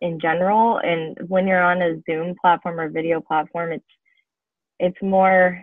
in 0.00 0.20
general. 0.20 0.78
And 0.78 1.16
when 1.28 1.46
you're 1.46 1.62
on 1.62 1.82
a 1.82 2.00
Zoom 2.08 2.34
platform 2.40 2.80
or 2.80 2.88
video 2.88 3.20
platform, 3.20 3.72
it's 3.72 3.84
it's 4.80 5.02
more 5.02 5.62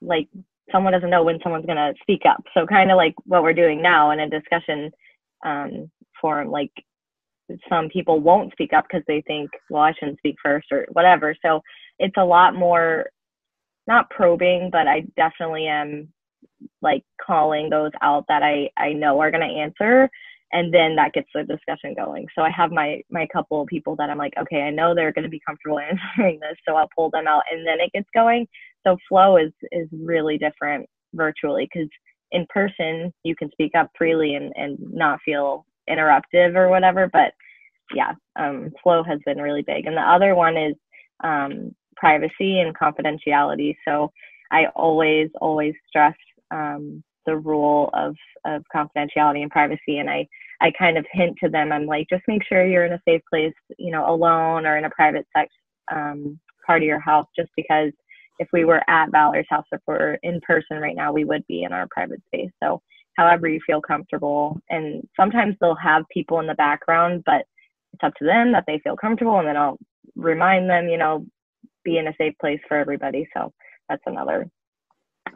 like 0.00 0.28
someone 0.72 0.92
doesn't 0.92 1.10
know 1.10 1.24
when 1.24 1.38
someone's 1.42 1.66
gonna 1.66 1.92
speak 2.02 2.22
up. 2.28 2.42
So 2.54 2.66
kind 2.66 2.90
of 2.90 2.96
like 2.96 3.14
what 3.24 3.42
we're 3.42 3.52
doing 3.54 3.82
now 3.82 4.10
in 4.10 4.20
a 4.20 4.28
discussion 4.28 4.90
um, 5.44 5.90
forum, 6.20 6.50
like 6.50 6.72
some 7.68 7.88
people 7.88 8.20
won't 8.20 8.52
speak 8.52 8.72
up 8.72 8.86
because 8.88 9.04
they 9.08 9.22
think, 9.26 9.50
well, 9.70 9.82
I 9.82 9.92
shouldn't 9.98 10.18
speak 10.18 10.36
first 10.42 10.68
or 10.70 10.86
whatever. 10.92 11.34
So 11.44 11.62
it's 11.98 12.16
a 12.18 12.24
lot 12.24 12.54
more 12.54 13.06
not 13.86 14.10
probing, 14.10 14.70
but 14.70 14.86
I 14.86 15.04
definitely 15.16 15.66
am 15.66 16.12
like 16.82 17.04
calling 17.24 17.70
those 17.70 17.92
out 18.02 18.24
that 18.28 18.42
I 18.42 18.70
I 18.76 18.92
know 18.92 19.20
are 19.20 19.30
going 19.30 19.48
to 19.48 19.60
answer 19.60 20.10
and 20.52 20.72
then 20.72 20.96
that 20.96 21.12
gets 21.12 21.28
the 21.34 21.44
discussion 21.44 21.94
going. 21.94 22.26
So 22.34 22.42
I 22.42 22.50
have 22.50 22.70
my 22.72 23.02
my 23.10 23.26
couple 23.32 23.60
of 23.60 23.68
people 23.68 23.96
that 23.96 24.10
I'm 24.10 24.18
like, 24.18 24.34
okay, 24.40 24.62
I 24.62 24.70
know 24.70 24.94
they're 24.94 25.12
going 25.12 25.24
to 25.24 25.30
be 25.30 25.42
comfortable 25.46 25.78
answering 26.18 26.40
this, 26.40 26.56
so 26.66 26.76
I'll 26.76 26.88
pull 26.96 27.10
them 27.10 27.26
out 27.26 27.42
and 27.50 27.66
then 27.66 27.80
it 27.80 27.92
gets 27.92 28.08
going. 28.14 28.46
So 28.86 28.96
flow 29.08 29.36
is 29.36 29.52
is 29.72 29.88
really 29.92 30.38
different 30.38 30.86
virtually 31.14 31.68
because 31.72 31.88
in 32.32 32.46
person 32.50 33.12
you 33.24 33.34
can 33.36 33.50
speak 33.52 33.72
up 33.76 33.90
freely 33.96 34.34
and 34.34 34.52
and 34.56 34.78
not 34.80 35.20
feel 35.24 35.64
interruptive 35.88 36.54
or 36.54 36.68
whatever, 36.68 37.08
but 37.12 37.32
yeah, 37.94 38.12
um, 38.38 38.70
flow 38.82 39.02
has 39.02 39.18
been 39.24 39.38
really 39.40 39.62
big. 39.62 39.86
And 39.86 39.96
the 39.96 40.02
other 40.02 40.34
one 40.34 40.56
is 40.56 40.74
um, 41.24 41.74
privacy 41.96 42.60
and 42.60 42.76
confidentiality. 42.76 43.74
So 43.86 44.12
I 44.52 44.66
always 44.76 45.30
always 45.40 45.74
stress 45.88 46.14
um, 46.50 47.02
the 47.28 47.36
rule 47.36 47.90
of 47.92 48.16
of 48.46 48.64
confidentiality 48.74 49.42
and 49.42 49.50
privacy 49.50 49.98
and 49.98 50.08
i 50.08 50.26
i 50.62 50.72
kind 50.78 50.96
of 50.96 51.04
hint 51.12 51.36
to 51.42 51.48
them 51.50 51.70
i'm 51.72 51.84
like 51.84 52.06
just 52.08 52.22
make 52.26 52.42
sure 52.48 52.66
you're 52.66 52.86
in 52.86 52.94
a 52.94 53.02
safe 53.06 53.20
place 53.28 53.52
you 53.78 53.92
know 53.92 54.08
alone 54.10 54.64
or 54.66 54.78
in 54.78 54.86
a 54.86 54.90
private 54.90 55.26
sex 55.36 55.50
um, 55.94 56.38
part 56.66 56.82
of 56.82 56.86
your 56.86 57.00
house 57.00 57.26
just 57.36 57.50
because 57.56 57.92
if 58.38 58.48
we 58.52 58.64
were 58.64 58.82
at 58.88 59.10
Valerie's 59.10 59.46
house 59.48 59.66
if 59.72 59.80
we're 59.86 60.18
in 60.22 60.40
person 60.40 60.78
right 60.78 60.96
now 60.96 61.12
we 61.12 61.24
would 61.24 61.46
be 61.46 61.62
in 61.62 61.72
our 61.72 61.86
private 61.90 62.22
space 62.26 62.50
so 62.62 62.80
however 63.16 63.48
you 63.48 63.60
feel 63.66 63.80
comfortable 63.80 64.60
and 64.70 65.06
sometimes 65.18 65.56
they'll 65.60 65.74
have 65.74 66.04
people 66.12 66.40
in 66.40 66.46
the 66.46 66.54
background 66.54 67.22
but 67.26 67.44
it's 67.92 68.02
up 68.02 68.14
to 68.14 68.24
them 68.24 68.52
that 68.52 68.64
they 68.66 68.78
feel 68.80 68.96
comfortable 68.96 69.38
and 69.38 69.48
then 69.48 69.56
i'll 69.56 69.78
remind 70.16 70.68
them 70.68 70.88
you 70.88 70.98
know 70.98 71.26
be 71.84 71.98
in 71.98 72.08
a 72.08 72.14
safe 72.18 72.34
place 72.40 72.60
for 72.68 72.76
everybody 72.76 73.28
so 73.34 73.52
that's 73.88 74.02
another 74.06 74.48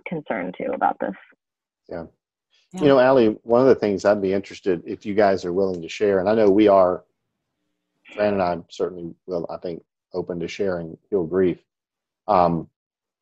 concern 0.06 0.52
too 0.58 0.70
about 0.72 0.96
this 1.00 1.14
yeah. 1.88 2.04
yeah. 2.72 2.80
You 2.80 2.88
know, 2.88 2.98
Allie, 2.98 3.36
one 3.42 3.60
of 3.60 3.66
the 3.66 3.74
things 3.74 4.04
I'd 4.04 4.22
be 4.22 4.32
interested 4.32 4.82
if 4.86 5.04
you 5.04 5.14
guys 5.14 5.44
are 5.44 5.52
willing 5.52 5.82
to 5.82 5.88
share, 5.88 6.20
and 6.20 6.28
I 6.28 6.34
know 6.34 6.50
we 6.50 6.68
are, 6.68 7.04
Fran 8.14 8.34
and 8.34 8.42
I 8.42 8.58
certainly 8.70 9.14
will, 9.26 9.46
I 9.50 9.56
think, 9.58 9.82
open 10.12 10.40
to 10.40 10.48
sharing 10.48 10.96
Heal 11.10 11.24
Grief, 11.24 11.58
um, 12.28 12.68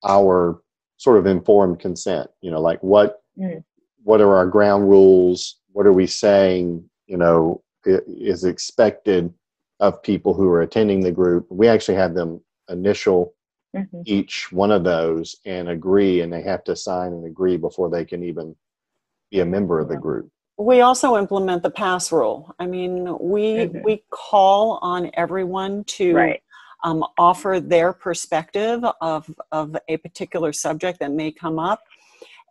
our 0.07 0.61
sort 0.97 1.19
of 1.19 1.27
informed 1.27 1.81
consent, 1.81 2.31
you 2.41 2.51
know, 2.51 2.61
like 2.61 2.83
what, 2.83 3.23
mm. 3.39 3.63
what 4.03 4.21
are 4.21 4.35
our 4.37 4.47
ground 4.47 4.89
rules? 4.89 5.57
What 5.73 5.87
are 5.87 5.93
we 5.93 6.07
saying, 6.07 6.85
you 7.07 7.17
know, 7.17 7.63
is 7.85 8.45
expected 8.45 9.33
of 9.79 10.03
people 10.03 10.35
who 10.35 10.49
are 10.49 10.63
attending 10.63 11.01
the 11.01 11.13
group? 11.13 11.47
We 11.51 11.69
actually 11.69 11.97
have 11.97 12.15
them 12.15 12.41
initial 12.69 13.35
mm-hmm. 13.75 14.03
each 14.05 14.51
one 14.53 14.71
of 14.71 14.85
those 14.85 15.37
and 15.45 15.69
agree, 15.69 16.21
and 16.21 16.33
they 16.33 16.43
have 16.43 16.65
to 16.65 16.77
sign 16.77 17.13
and 17.13 17.27
agree 17.27 17.57
before 17.57 17.91
they 17.91 18.05
can 18.05 18.23
even 18.23 18.55
be 19.31 19.41
a 19.41 19.47
member 19.47 19.81
of 19.81 19.89
the 19.89 19.97
group. 19.97 20.31
We 20.59 20.83
also 20.83 21.17
implement 21.17 21.63
the 21.63 21.71
pass 21.71 22.13
rule. 22.13 22.55
I 22.59 22.67
mean, 22.67 23.17
we 23.19 23.43
mm-hmm. 23.43 23.83
we 23.83 24.03
call 24.11 24.79
on 24.83 25.11
everyone 25.15 25.85
to 25.85 26.15
right. 26.15 26.43
Um, 26.83 27.05
offer 27.19 27.61
their 27.61 27.93
perspective 27.93 28.85
of 29.01 29.31
of 29.53 29.77
a 29.89 29.97
particular 29.99 30.53
subject 30.53 31.01
that 31.01 31.13
may 31.13 31.31
come 31.31 31.59
up, 31.59 31.83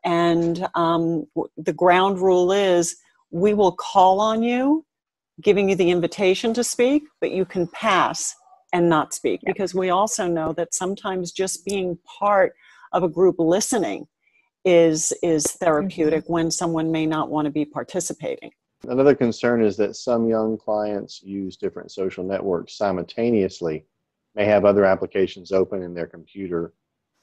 and 0.03 0.67
um, 0.75 1.25
the 1.57 1.73
ground 1.73 2.19
rule 2.19 2.51
is 2.51 2.97
we 3.31 3.53
will 3.53 3.71
call 3.71 4.19
on 4.19 4.41
you, 4.43 4.85
giving 5.41 5.69
you 5.69 5.75
the 5.75 5.89
invitation 5.89 6.53
to 6.53 6.63
speak, 6.63 7.03
but 7.21 7.31
you 7.31 7.45
can 7.45 7.67
pass 7.67 8.35
and 8.73 8.87
not 8.87 9.13
speak 9.13 9.39
yeah. 9.43 9.51
because 9.51 9.73
we 9.73 9.89
also 9.89 10.27
know 10.27 10.53
that 10.53 10.73
sometimes 10.73 11.31
just 11.31 11.65
being 11.65 11.97
part 12.19 12.53
of 12.93 13.03
a 13.03 13.09
group 13.09 13.35
listening 13.39 14.07
is 14.65 15.13
is 15.23 15.45
therapeutic 15.45 16.23
mm-hmm. 16.25 16.33
when 16.33 16.51
someone 16.51 16.91
may 16.91 17.05
not 17.05 17.29
want 17.29 17.45
to 17.45 17.51
be 17.51 17.65
participating 17.65 18.51
another 18.87 19.15
concern 19.15 19.63
is 19.63 19.77
that 19.77 19.95
some 19.95 20.27
young 20.27 20.57
clients 20.57 21.21
use 21.23 21.57
different 21.57 21.91
social 21.91 22.23
networks 22.23 22.77
simultaneously 22.77 23.85
may 24.39 24.45
have 24.45 24.65
other 24.65 24.85
applications 24.85 25.51
open 25.51 25.83
in 25.83 25.93
their 25.93 26.07
computer 26.07 26.73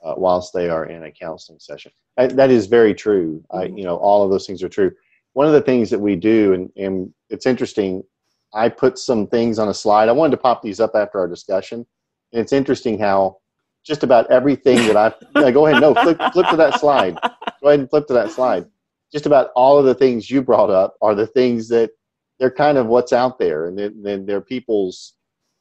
uh, 0.04 0.14
whilst 0.16 0.52
they 0.52 0.68
are 0.68 0.86
in 0.86 1.04
a 1.04 1.10
counseling 1.10 1.58
session 1.58 1.90
I, 2.16 2.26
that 2.28 2.50
is 2.50 2.66
very 2.66 2.94
true 2.94 3.42
mm-hmm. 3.52 3.58
I, 3.58 3.64
you 3.76 3.84
know 3.84 3.96
all 3.96 4.22
of 4.22 4.30
those 4.30 4.46
things 4.46 4.62
are 4.62 4.68
true 4.68 4.92
one 5.32 5.46
of 5.46 5.52
the 5.52 5.60
things 5.60 5.90
that 5.90 5.98
we 5.98 6.16
do 6.16 6.54
and, 6.54 6.70
and 6.76 7.12
it's 7.30 7.46
interesting 7.46 8.02
I 8.56 8.70
put 8.70 8.98
some 8.98 9.26
things 9.26 9.58
on 9.58 9.68
a 9.68 9.74
slide. 9.74 10.08
I 10.08 10.12
wanted 10.12 10.32
to 10.32 10.42
pop 10.42 10.62
these 10.62 10.80
up 10.80 10.92
after 10.94 11.18
our 11.18 11.28
discussion. 11.28 11.86
And 12.32 12.40
it's 12.40 12.52
interesting 12.52 12.98
how 12.98 13.38
just 13.84 14.02
about 14.02 14.30
everything 14.30 14.78
that 14.88 14.96
I 14.96 15.14
yeah, 15.40 15.50
go 15.50 15.66
ahead. 15.66 15.80
No, 15.80 15.94
flip, 15.94 16.18
flip 16.32 16.48
to 16.48 16.56
that 16.56 16.80
slide. 16.80 17.18
Go 17.62 17.68
ahead 17.68 17.80
and 17.80 17.90
flip 17.90 18.06
to 18.08 18.14
that 18.14 18.30
slide. 18.30 18.66
Just 19.12 19.26
about 19.26 19.50
all 19.54 19.78
of 19.78 19.84
the 19.84 19.94
things 19.94 20.30
you 20.30 20.42
brought 20.42 20.70
up 20.70 20.96
are 21.00 21.14
the 21.14 21.26
things 21.26 21.68
that 21.68 21.90
they're 22.38 22.50
kind 22.50 22.76
of 22.76 22.86
what's 22.86 23.12
out 23.12 23.38
there, 23.38 23.66
and 23.66 23.78
then, 23.78 24.02
then 24.02 24.26
they're 24.26 24.40
people's 24.42 25.14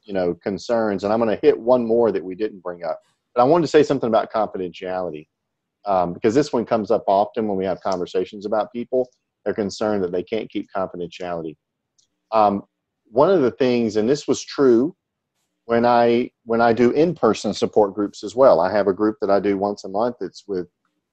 you 0.06 0.14
know 0.14 0.34
concerns. 0.34 1.04
And 1.04 1.12
I'm 1.12 1.20
going 1.20 1.34
to 1.34 1.46
hit 1.46 1.58
one 1.58 1.84
more 1.86 2.10
that 2.12 2.24
we 2.24 2.34
didn't 2.34 2.62
bring 2.62 2.84
up, 2.84 3.00
but 3.34 3.42
I 3.42 3.44
wanted 3.44 3.62
to 3.62 3.68
say 3.68 3.82
something 3.82 4.08
about 4.08 4.32
confidentiality 4.32 5.28
um, 5.84 6.12
because 6.12 6.34
this 6.34 6.52
one 6.52 6.64
comes 6.64 6.90
up 6.90 7.04
often 7.06 7.46
when 7.46 7.56
we 7.56 7.64
have 7.64 7.80
conversations 7.80 8.46
about 8.46 8.72
people. 8.72 9.08
They're 9.44 9.54
concerned 9.54 10.02
that 10.02 10.12
they 10.12 10.22
can't 10.22 10.50
keep 10.50 10.68
confidentiality. 10.74 11.56
Um, 12.32 12.62
one 13.08 13.30
of 13.30 13.42
the 13.42 13.52
things, 13.52 13.96
and 13.96 14.08
this 14.08 14.26
was 14.26 14.42
true 14.42 14.96
when 15.66 15.84
I 15.84 16.30
when 16.44 16.60
I 16.60 16.72
do 16.72 16.90
in-person 16.90 17.54
support 17.54 17.94
groups 17.94 18.24
as 18.24 18.34
well. 18.34 18.60
I 18.60 18.72
have 18.72 18.88
a 18.88 18.92
group 18.92 19.16
that 19.20 19.30
I 19.30 19.38
do 19.38 19.58
once 19.58 19.84
a 19.84 19.88
month. 19.88 20.16
It's 20.20 20.44
with 20.48 20.68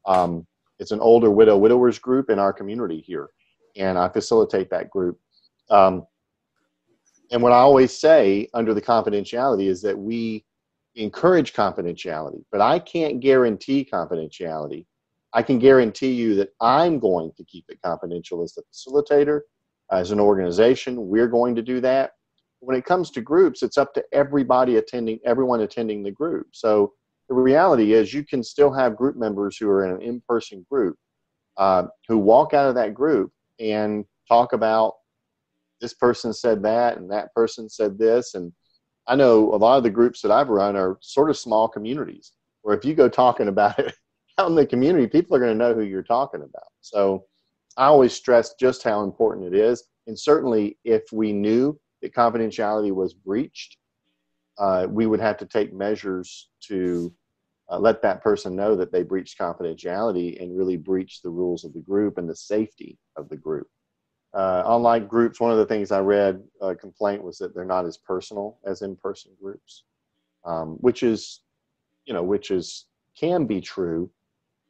um, 0.06 0.48
it's 0.80 0.92
an 0.92 1.00
older 1.00 1.30
widow 1.30 1.58
widowers 1.58 2.00
group 2.00 2.30
in 2.30 2.40
our 2.40 2.52
community 2.52 3.04
here, 3.06 3.30
and 3.76 3.98
I 3.98 4.10
facilitate 4.10 4.70
that 4.72 4.90
group. 4.90 5.20
Um, 5.70 6.08
and 7.34 7.42
what 7.42 7.52
I 7.52 7.58
always 7.58 7.92
say 7.92 8.48
under 8.54 8.76
the 8.76 8.82
confidentiality 8.82 9.66
is 9.66 9.82
that 9.82 9.98
we 9.98 10.46
encourage 10.94 11.54
confidentiality, 11.54 12.44
but 12.52 12.62
I 12.62 12.78
can't 12.78 13.20
guarantee 13.20 13.90
confidentiality. 13.92 14.86
I 15.34 15.42
can 15.42 15.58
guarantee 15.58 16.12
you 16.12 16.36
that 16.36 16.50
I'm 16.62 17.00
going 17.00 17.32
to 17.36 17.44
keep 17.44 17.66
it 17.70 17.80
confidential 17.84 18.44
as 18.44 18.54
the 18.54 18.62
facilitator 18.72 19.42
as 19.92 20.12
an 20.12 20.20
organization, 20.20 21.08
we're 21.08 21.28
going 21.28 21.56
to 21.56 21.64
do 21.64 21.82
that. 21.82 22.12
When 22.60 22.78
it 22.78 22.86
comes 22.86 23.10
to 23.12 23.22
groups, 23.22 23.64
it's 23.64 23.80
up 23.80 23.96
to 23.96 24.04
everybody 24.14 24.78
attending, 24.78 25.20
everyone 25.26 25.62
attending 25.62 26.04
the 26.04 26.12
group. 26.12 26.48
So 26.52 26.94
the 27.30 27.36
reality 27.36 27.94
is, 27.94 28.14
you 28.14 28.24
can 28.24 28.44
still 28.44 28.72
have 28.72 28.96
group 28.96 29.16
members 29.16 29.58
who 29.58 29.68
are 29.70 29.86
in 29.86 29.96
an 29.96 30.02
in-person 30.04 30.68
group 30.70 30.98
uh, 31.58 31.86
who 32.08 32.20
walk 32.20 32.54
out 32.54 32.70
of 32.70 32.76
that 32.76 32.94
group 32.94 33.32
and 33.60 34.06
talk 34.28 34.54
about 34.54 34.94
this 35.84 35.94
person 35.94 36.34
said 36.34 36.64
that 36.64 36.98
and 36.98 37.12
that 37.12 37.34
person 37.36 37.70
said 37.70 38.00
this. 38.00 38.36
And 38.36 38.54
I 39.06 39.16
know 39.18 39.54
a 39.54 39.58
lot 39.58 39.78
of 39.78 39.84
the 39.84 39.90
groups 39.90 40.22
that 40.22 40.32
I've 40.32 40.48
run 40.48 40.78
are 40.78 40.98
sort 41.02 41.30
of 41.30 41.38
small 41.38 41.68
communities 41.68 42.32
where 42.62 42.76
if 42.76 42.86
you 42.86 42.96
go 42.96 43.10
talking 43.10 43.50
about 43.50 43.78
it 43.78 43.94
out 44.38 44.50
in 44.50 44.56
the 44.56 44.66
community, 44.66 45.08
people 45.08 45.36
are 45.36 45.40
going 45.40 45.52
to 45.52 45.58
know 45.58 45.74
who 45.74 45.84
you're 45.84 46.02
talking 46.02 46.42
about. 46.42 46.72
So 46.80 47.26
I 47.76 47.88
always 47.88 48.14
stress 48.14 48.56
just 48.58 48.82
how 48.82 49.04
important 49.04 49.54
it 49.54 49.60
is. 49.60 49.84
And 50.08 50.18
certainly, 50.18 50.78
if 50.86 51.04
we 51.12 51.34
knew 51.34 51.78
that 52.02 52.16
confidentiality 52.16 52.92
was 52.94 53.14
breached, 53.14 53.78
uh, 54.58 54.88
we 54.90 55.06
would 55.06 55.20
have 55.20 55.38
to 55.38 55.46
take 55.46 55.74
measures 55.74 56.50
to 56.68 57.14
uh, 57.70 57.80
let 57.80 58.02
that 58.04 58.22
person 58.22 58.56
know 58.56 58.76
that 58.76 58.92
they 58.92 59.04
breached 59.04 59.40
confidentiality 59.40 60.42
and 60.42 60.58
really 60.58 60.78
breached 60.78 61.24
the 61.24 61.30
rules 61.30 61.66
of 61.66 61.74
the 61.74 61.80
group 61.80 62.18
and 62.18 62.30
the 62.30 62.36
safety 62.36 62.98
of 63.18 63.28
the 63.30 63.38
group. 63.38 63.68
Uh, 64.34 64.64
online 64.66 65.06
groups, 65.06 65.40
one 65.40 65.52
of 65.52 65.58
the 65.58 65.66
things 65.66 65.92
I 65.92 66.00
read 66.00 66.42
a 66.60 66.74
complaint 66.74 67.24
was 67.24 67.38
that 67.38 67.54
they're 67.54 67.66
not 67.66 67.86
as 67.86 67.98
personal 67.98 68.58
as 68.66 68.82
in-person 68.82 69.32
groups, 69.40 69.84
um, 70.44 70.78
which 70.80 71.04
is, 71.04 71.42
you 72.06 72.14
know, 72.14 72.24
which 72.24 72.50
is 72.50 72.86
can 73.16 73.46
be 73.46 73.62
true. 73.62 74.10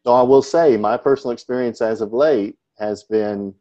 Though 0.03 0.15
I 0.15 0.21
will 0.21 0.41
say, 0.41 0.75
my 0.75 0.97
personal 0.97 1.31
experience 1.31 1.81
as 1.81 2.01
of 2.01 2.11
late 2.11 2.57
has 2.77 3.03
been 3.03 3.53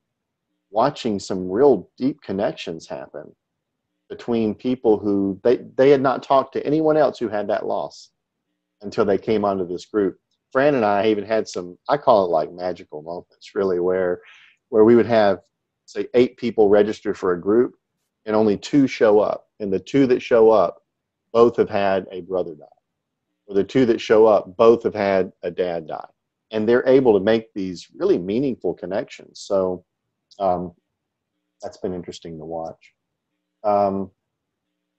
watching 0.70 1.20
some 1.20 1.48
real 1.48 1.88
deep 1.96 2.20
connections 2.20 2.88
happen 2.88 3.32
between 4.08 4.54
people 4.54 4.98
who 4.98 5.38
they, 5.44 5.58
they 5.76 5.90
had 5.90 6.02
not 6.02 6.22
talked 6.22 6.52
to 6.54 6.66
anyone 6.66 6.96
else 6.96 7.18
who 7.18 7.28
had 7.28 7.46
that 7.48 7.66
loss 7.66 8.10
until 8.80 9.04
they 9.04 9.18
came 9.18 9.44
onto 9.44 9.66
this 9.66 9.86
group. 9.86 10.18
Fran 10.50 10.74
and 10.74 10.84
I 10.84 11.06
even 11.06 11.24
had 11.24 11.46
some, 11.46 11.78
I 11.88 11.96
call 11.96 12.24
it 12.24 12.30
like 12.30 12.52
magical 12.52 13.02
moments, 13.02 13.54
really, 13.54 13.78
where 13.78 14.20
where 14.68 14.84
we 14.84 14.96
would 14.96 15.06
have 15.06 15.40
say 15.92 16.08
eight 16.14 16.36
people 16.36 16.68
register 16.68 17.14
for 17.14 17.32
a 17.32 17.40
group 17.40 17.76
and 18.26 18.36
only 18.36 18.56
two 18.56 18.86
show 18.86 19.20
up. 19.20 19.48
And 19.60 19.72
the 19.72 19.78
two 19.78 20.06
that 20.08 20.20
show 20.20 20.50
up, 20.50 20.82
both 21.32 21.56
have 21.56 21.70
had 21.70 22.06
a 22.10 22.20
brother 22.22 22.54
die. 22.54 22.64
Or 23.46 23.54
the 23.54 23.64
two 23.64 23.86
that 23.86 24.00
show 24.00 24.26
up, 24.26 24.56
both 24.56 24.82
have 24.82 24.94
had 24.94 25.32
a 25.42 25.50
dad 25.50 25.86
die. 25.86 26.08
And 26.50 26.68
they're 26.68 26.86
able 26.86 27.18
to 27.18 27.24
make 27.24 27.52
these 27.54 27.88
really 27.94 28.18
meaningful 28.18 28.74
connections. 28.74 29.40
So 29.40 29.84
um, 30.38 30.72
that's 31.62 31.78
been 31.78 31.94
interesting 31.94 32.38
to 32.38 32.44
watch. 32.44 32.92
Um, 33.64 34.10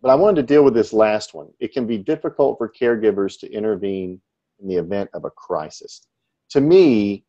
but 0.02 0.10
I 0.10 0.16
wanted 0.16 0.42
to 0.42 0.54
deal 0.54 0.64
with 0.64 0.74
this 0.74 0.92
last 0.92 1.34
one. 1.34 1.48
It 1.60 1.72
can 1.72 1.88
be 1.88 1.98
difficult 1.98 2.58
for 2.58 2.70
caregivers 2.70 3.40
to 3.40 3.52
intervene 3.52 4.20
in 4.60 4.68
the 4.68 4.76
event 4.76 5.10
of 5.14 5.26
a 5.26 5.30
crisis. 5.30 6.08
To 6.50 6.62
me, 6.62 7.24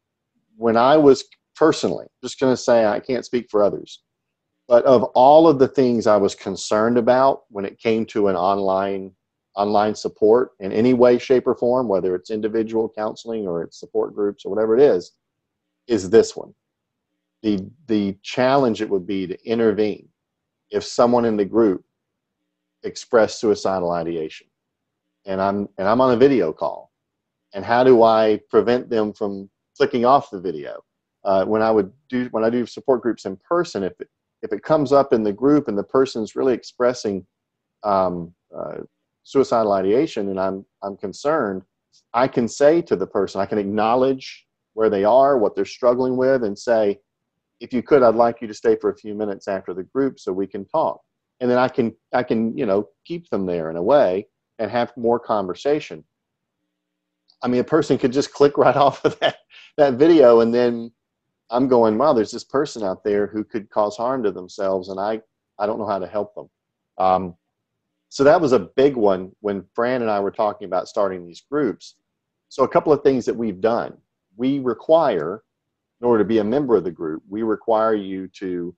when 0.56 0.76
I 0.76 0.96
was 0.96 1.24
personally, 1.56 2.06
just 2.22 2.40
going 2.40 2.52
to 2.52 2.56
say 2.56 2.84
I 2.84 3.00
can't 3.00 3.24
speak 3.24 3.48
for 3.50 3.62
others, 3.62 4.02
but 4.68 4.84
of 4.84 5.04
all 5.14 5.48
of 5.48 5.58
the 5.58 5.68
things 5.68 6.06
I 6.06 6.16
was 6.16 6.34
concerned 6.34 6.98
about 6.98 7.42
when 7.48 7.64
it 7.64 7.78
came 7.78 8.06
to 8.06 8.28
an 8.28 8.36
online 8.36 9.12
online 9.56 9.94
support 9.94 10.50
in 10.58 10.72
any 10.72 10.94
way, 10.94 11.16
shape, 11.16 11.46
or 11.46 11.54
form, 11.54 11.86
whether 11.86 12.14
it's 12.16 12.30
individual 12.30 12.92
counseling 12.96 13.46
or 13.46 13.62
it's 13.62 13.78
support 13.78 14.14
groups 14.14 14.44
or 14.44 14.50
whatever 14.50 14.76
it 14.76 14.82
is, 14.82 15.12
is 15.86 16.10
this 16.10 16.34
one. 16.34 16.52
The 17.42 17.60
the 17.86 18.16
challenge 18.22 18.80
it 18.80 18.88
would 18.88 19.06
be 19.06 19.26
to 19.26 19.48
intervene 19.48 20.08
if 20.70 20.82
someone 20.82 21.24
in 21.24 21.36
the 21.36 21.44
group 21.44 21.84
expressed 22.82 23.38
suicidal 23.40 23.90
ideation. 23.92 24.46
And 25.26 25.40
I'm 25.40 25.68
and 25.78 25.88
I'm 25.88 26.00
on 26.00 26.14
a 26.14 26.16
video 26.16 26.52
call. 26.52 26.90
And 27.54 27.64
how 27.64 27.84
do 27.84 28.02
I 28.02 28.40
prevent 28.50 28.90
them 28.90 29.12
from 29.12 29.48
clicking 29.76 30.04
off 30.04 30.30
the 30.30 30.40
video 30.40 30.82
uh, 31.24 31.44
when 31.44 31.62
I 31.62 31.70
would 31.70 31.92
do 32.08 32.28
when 32.30 32.44
I 32.44 32.50
do 32.50 32.66
support 32.66 33.02
groups 33.02 33.24
in 33.24 33.36
person 33.36 33.82
if 33.82 33.92
it, 34.00 34.08
if 34.42 34.52
it 34.52 34.62
comes 34.62 34.92
up 34.92 35.12
in 35.12 35.22
the 35.22 35.32
group 35.32 35.68
and 35.68 35.76
the 35.76 35.84
person's 35.84 36.36
really 36.36 36.54
expressing 36.54 37.26
um, 37.82 38.34
uh, 38.56 38.78
suicidal 39.22 39.72
ideation 39.72 40.28
and 40.28 40.40
I'm 40.40 40.64
I'm 40.82 40.96
concerned 40.96 41.62
I 42.12 42.28
can 42.28 42.48
say 42.48 42.82
to 42.82 42.96
the 42.96 43.06
person 43.06 43.40
I 43.40 43.46
can 43.46 43.58
acknowledge 43.58 44.46
where 44.74 44.90
they 44.90 45.04
are 45.04 45.38
what 45.38 45.54
they're 45.54 45.64
struggling 45.64 46.16
with 46.16 46.44
and 46.44 46.58
say 46.58 46.98
if 47.60 47.72
you 47.72 47.82
could, 47.82 48.02
I'd 48.02 48.14
like 48.14 48.40
you 48.40 48.48
to 48.48 48.54
stay 48.54 48.76
for 48.76 48.90
a 48.90 48.96
few 48.96 49.14
minutes 49.14 49.48
after 49.48 49.74
the 49.74 49.84
group 49.84 50.18
so 50.18 50.32
we 50.32 50.46
can 50.46 50.64
talk. 50.66 51.00
And 51.40 51.50
then 51.50 51.58
I 51.58 51.68
can, 51.68 51.94
I 52.12 52.22
can, 52.22 52.56
you 52.56 52.66
know, 52.66 52.88
keep 53.06 53.28
them 53.30 53.46
there 53.46 53.70
in 53.70 53.76
a 53.76 53.82
way 53.82 54.28
and 54.58 54.70
have 54.70 54.96
more 54.96 55.18
conversation. 55.18 56.04
I 57.42 57.48
mean, 57.48 57.60
a 57.60 57.64
person 57.64 57.98
could 57.98 58.12
just 58.12 58.32
click 58.32 58.58
right 58.58 58.76
off 58.76 59.04
of 59.04 59.18
that, 59.20 59.36
that 59.76 59.94
video 59.94 60.40
and 60.40 60.54
then 60.54 60.92
I'm 61.50 61.68
going, 61.68 61.98
wow, 61.98 62.12
there's 62.12 62.30
this 62.30 62.44
person 62.44 62.82
out 62.82 63.04
there 63.04 63.26
who 63.26 63.44
could 63.44 63.70
cause 63.70 63.96
harm 63.96 64.22
to 64.22 64.32
themselves 64.32 64.88
and 64.88 64.98
I, 64.98 65.20
I 65.58 65.66
don't 65.66 65.78
know 65.78 65.86
how 65.86 65.98
to 65.98 66.06
help 66.06 66.34
them. 66.34 66.48
Um, 66.98 67.36
so 68.08 68.24
that 68.24 68.40
was 68.40 68.52
a 68.52 68.60
big 68.60 68.96
one 68.96 69.32
when 69.40 69.64
Fran 69.74 70.02
and 70.02 70.10
I 70.10 70.20
were 70.20 70.30
talking 70.30 70.66
about 70.66 70.88
starting 70.88 71.26
these 71.26 71.42
groups. 71.50 71.96
So 72.48 72.62
a 72.62 72.68
couple 72.68 72.92
of 72.92 73.02
things 73.02 73.24
that 73.26 73.36
we've 73.36 73.60
done. 73.60 73.96
We 74.36 74.60
require 74.60 75.42
in 76.00 76.06
order 76.06 76.22
to 76.22 76.28
be 76.28 76.38
a 76.38 76.44
member 76.44 76.76
of 76.76 76.84
the 76.84 76.90
group, 76.90 77.22
we 77.28 77.42
require 77.42 77.94
you 77.94 78.28
to 78.28 78.74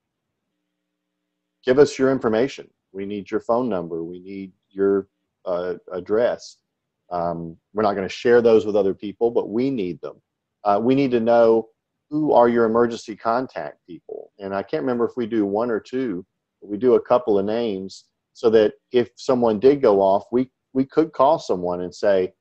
give 1.64 1.78
us 1.78 1.98
your 1.98 2.10
information. 2.10 2.70
We 2.92 3.04
need 3.04 3.30
your 3.30 3.40
phone 3.40 3.68
number. 3.68 4.04
We 4.04 4.20
need 4.20 4.52
your 4.70 5.08
uh, 5.44 5.74
address. 5.92 6.58
Um, 7.10 7.56
we're 7.74 7.82
not 7.82 7.94
going 7.94 8.08
to 8.08 8.14
share 8.14 8.40
those 8.40 8.64
with 8.64 8.76
other 8.76 8.94
people, 8.94 9.30
but 9.30 9.48
we 9.48 9.70
need 9.70 10.00
them. 10.00 10.20
Uh, 10.64 10.80
we 10.82 10.94
need 10.94 11.10
to 11.10 11.20
know 11.20 11.68
who 12.10 12.32
are 12.32 12.48
your 12.48 12.64
emergency 12.64 13.16
contact 13.16 13.78
people. 13.86 14.30
And 14.38 14.54
I 14.54 14.62
can't 14.62 14.82
remember 14.82 15.04
if 15.04 15.16
we 15.16 15.26
do 15.26 15.44
one 15.44 15.70
or 15.70 15.80
two, 15.80 16.24
but 16.60 16.70
we 16.70 16.76
do 16.76 16.94
a 16.94 17.00
couple 17.00 17.38
of 17.38 17.44
names 17.44 18.04
so 18.32 18.50
that 18.50 18.74
if 18.92 19.10
someone 19.16 19.58
did 19.58 19.82
go 19.82 20.00
off, 20.00 20.24
we, 20.30 20.50
we 20.72 20.84
could 20.84 21.12
call 21.12 21.38
someone 21.38 21.80
and 21.80 21.94
say, 21.94 22.32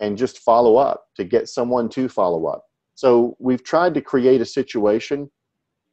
and 0.00 0.18
just 0.18 0.40
follow 0.40 0.76
up 0.76 1.06
to 1.16 1.24
get 1.24 1.48
someone 1.48 1.88
to 1.88 2.08
follow 2.08 2.46
up. 2.46 2.64
So 2.94 3.36
we've 3.38 3.62
tried 3.62 3.94
to 3.94 4.00
create 4.00 4.40
a 4.40 4.46
situation 4.46 5.30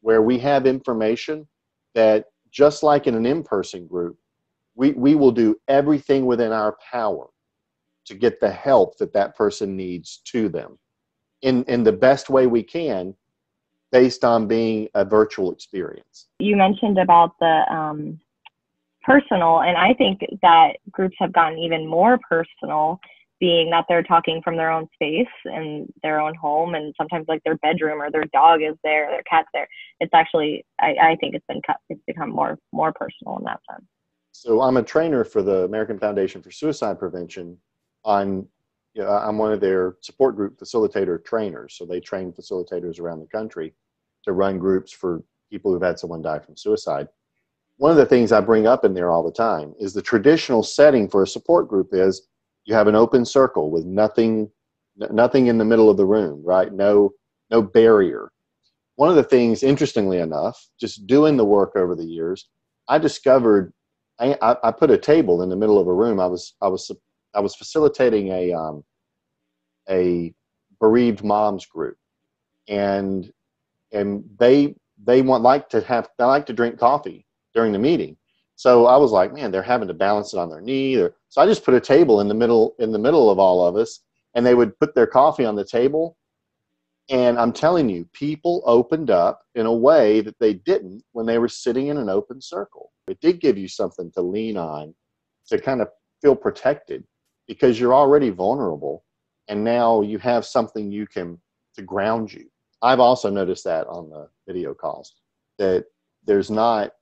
where 0.02 0.22
we 0.22 0.40
have 0.40 0.66
information 0.66 1.48
that 1.94 2.26
just 2.52 2.84
like 2.84 3.08
in 3.08 3.16
an 3.16 3.26
in-person 3.26 3.88
group, 3.88 4.18
we, 4.76 4.92
we 4.94 5.16
will 5.16 5.32
do 5.32 5.56
everything 5.68 6.26
within 6.26 6.52
our 6.52 6.78
power 6.92 7.28
to 8.06 8.16
get 8.16 8.40
the 8.40 8.52
help 8.52 8.98
that 8.98 9.14
that 9.14 9.36
person 9.36 9.78
needs 9.78 10.22
to 10.26 10.50
them 10.50 10.78
in, 11.42 11.64
in 11.66 11.84
the 11.84 11.92
best 11.92 12.30
way 12.30 12.48
we 12.48 12.64
can 12.64 13.14
based 13.92 14.24
on 14.24 14.48
being 14.48 14.88
a 14.94 15.04
virtual 15.04 15.52
experience. 15.52 16.28
You 16.40 16.56
mentioned 16.56 16.98
about 16.98 17.32
the 17.40 17.64
um, 17.72 18.20
personal, 19.04 19.62
and 19.62 19.78
I 19.78 19.94
think 19.94 20.22
that 20.42 20.78
groups 20.90 21.16
have 21.20 21.34
gotten 21.34 21.60
even 21.60 21.88
more 21.88 22.20
personal 22.30 23.00
being 23.42 23.72
that 23.72 23.86
they're 23.90 24.04
talking 24.04 24.40
from 24.44 24.56
their 24.56 24.70
own 24.72 24.88
space 24.94 25.26
and 25.46 25.92
their 26.04 26.22
own 26.22 26.36
home 26.36 26.76
and 26.76 26.94
sometimes 26.96 27.26
like 27.28 27.42
their 27.44 27.58
bedroom 27.58 28.00
or 28.00 28.12
their 28.12 28.26
dog 28.32 28.62
is 28.62 28.76
there 28.84 29.10
their 29.10 29.24
cat's 29.24 29.48
there 29.52 29.68
it's 30.00 30.14
actually 30.14 30.64
i, 30.80 30.94
I 31.02 31.18
think 31.20 31.34
it's 31.34 31.46
been 31.48 31.62
cut, 31.66 31.78
it's 31.90 32.00
become 32.06 32.30
more 32.30 32.60
more 32.72 32.94
personal 32.94 33.40
in 33.40 33.44
that 33.46 33.60
sense 33.70 33.84
so 34.32 34.62
i'm 34.62 34.78
a 34.78 34.84
trainer 34.84 35.24
for 35.24 35.42
the 35.42 35.64
american 35.64 35.98
foundation 35.98 36.44
for 36.44 36.52
suicide 36.52 37.00
prevention 37.00 37.58
i'm 38.06 38.48
you 38.94 39.02
know, 39.02 39.10
i'm 39.10 39.38
one 39.38 39.54
of 39.54 39.60
their 39.60 39.96
support 40.02 40.36
group 40.36 40.60
facilitator 40.60 41.24
trainers 41.24 41.76
so 41.78 41.86
they 41.86 42.00
train 42.00 42.32
facilitators 42.32 43.00
around 43.00 43.20
the 43.20 43.28
country 43.28 43.74
to 44.24 44.34
run 44.34 44.58
groups 44.58 44.92
for 44.92 45.24
people 45.50 45.72
who've 45.72 45.82
had 45.82 46.00
someone 46.00 46.22
die 46.22 46.40
from 46.40 46.56
suicide. 46.56 47.08
One 47.78 47.92
of 47.92 47.98
the 47.98 48.06
things 48.06 48.32
i 48.32 48.40
bring 48.40 48.68
up 48.68 48.86
in 48.86 48.94
there 48.94 49.12
all 49.12 49.24
the 49.24 49.32
time 49.32 49.74
is 49.80 49.94
the 49.94 50.02
traditional 50.02 50.64
setting 50.64 51.10
for 51.10 51.24
a 51.24 51.28
support 51.28 51.68
group 51.68 51.90
is 51.92 52.28
you 52.66 52.76
have 52.76 52.88
an 52.88 52.96
open 52.96 53.26
circle 53.26 53.72
with 53.72 53.86
nothing 53.86 54.50
nothing 54.96 55.48
in 55.48 55.58
the 55.58 55.66
middle 55.66 55.90
of 55.90 55.98
the 55.98 56.06
room 56.06 56.42
right? 56.44 56.74
No 56.74 57.14
no 57.50 57.62
barrier. 57.62 58.32
One 58.96 59.10
of 59.10 59.16
the 59.16 59.24
things 59.24 59.64
interestingly 59.64 60.20
enough 60.20 60.70
just 60.80 61.08
doing 61.08 61.38
the 61.38 61.46
work 61.46 61.76
over 61.76 61.96
the 61.96 62.06
years 62.06 62.50
i 62.88 62.98
discovered 62.98 63.74
i, 64.20 64.36
I 64.64 64.72
put 64.72 64.92
a 64.92 64.98
table 64.98 65.42
in 65.42 65.50
the 65.50 65.56
middle 65.56 65.80
of 65.80 65.88
a 65.88 65.94
room. 65.94 66.20
I 66.20 66.28
was 66.28 66.54
i 66.62 66.68
was 66.68 66.92
i 67.34 67.40
was 67.40 67.56
facilitating 67.56 68.30
a 68.30 68.54
um, 68.54 68.84
a 69.90 70.34
bereaved 70.80 71.24
moms 71.24 71.66
group 71.66 71.98
and 72.68 73.32
and 73.92 74.24
they 74.40 74.76
they 75.04 75.22
want 75.22 75.44
like 75.44 75.70
to 75.70 75.82
have 75.82 76.10
they 76.18 76.26
like 76.26 76.46
to 76.46 76.54
drink 76.54 76.78
coffee 76.78 77.26
during 77.54 77.72
the 77.72 77.80
meeting 77.80 78.16
so 78.62 78.86
I 78.86 78.96
was 78.96 79.12
like, 79.12 79.34
man, 79.34 79.50
they're 79.50 79.64
having 79.64 79.88
to 79.88 79.94
balance 79.96 80.34
it 80.34 80.38
on 80.38 80.48
their 80.48 80.62
knee. 80.62 80.96
Or, 80.96 81.16
so 81.30 81.42
I 81.42 81.48
just 81.48 81.66
put 81.66 81.74
a 81.74 81.82
table 81.82 82.22
in 82.22 82.28
the 82.28 82.36
middle 82.36 82.76
in 82.78 82.92
the 82.92 83.00
middle 83.00 83.32
of 83.32 83.40
all 83.40 83.66
of 83.66 83.76
us, 83.76 84.02
and 84.36 84.46
they 84.46 84.54
would 84.54 84.78
put 84.78 84.94
their 84.94 85.08
coffee 85.08 85.46
on 85.46 85.56
the 85.56 85.66
table. 85.66 86.16
And 87.10 87.40
I'm 87.40 87.54
telling 87.54 87.90
you, 87.90 88.08
people 88.14 88.62
opened 88.68 89.10
up 89.10 89.42
in 89.56 89.66
a 89.66 89.74
way 89.74 90.22
that 90.22 90.38
they 90.38 90.54
didn't 90.54 91.04
when 91.14 91.26
they 91.26 91.40
were 91.40 91.48
sitting 91.48 91.88
in 91.88 91.98
an 91.98 92.08
open 92.08 92.40
circle. 92.40 92.92
It 93.08 93.20
did 93.20 93.42
give 93.42 93.58
you 93.58 93.68
something 93.68 94.12
to 94.12 94.22
lean 94.22 94.58
on 94.58 94.94
to 95.48 95.60
kind 95.60 95.82
of 95.82 95.88
feel 96.22 96.36
protected 96.36 97.04
because 97.52 97.78
you're 97.78 97.94
already 97.94 98.30
vulnerable 98.30 99.04
and 99.50 99.62
now 99.62 100.00
you 100.00 100.18
have 100.18 100.46
something 100.46 100.90
you 100.90 101.06
can 101.06 101.38
to 101.76 101.82
ground 101.82 102.32
you. 102.32 102.46
I've 102.82 103.02
also 103.02 103.30
noticed 103.30 103.66
that 103.66 103.88
on 103.88 104.10
the 104.10 104.30
video 104.48 104.74
calls 104.74 105.16
that 105.58 105.84
there's 106.26 106.50
not 106.50 106.94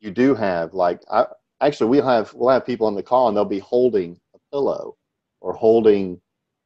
you 0.00 0.10
do 0.10 0.34
have 0.34 0.72
like 0.72 1.02
I, 1.12 1.26
actually 1.60 1.90
we'll 1.90 2.08
have 2.08 2.32
we'll 2.32 2.48
have 2.48 2.64
people 2.64 2.86
on 2.86 2.94
the 2.94 3.02
call 3.02 3.28
and 3.28 3.36
they'll 3.36 3.44
be 3.44 3.58
holding 3.58 4.18
a 4.34 4.38
pillow 4.50 4.96
or 5.42 5.52
holding 5.52 6.18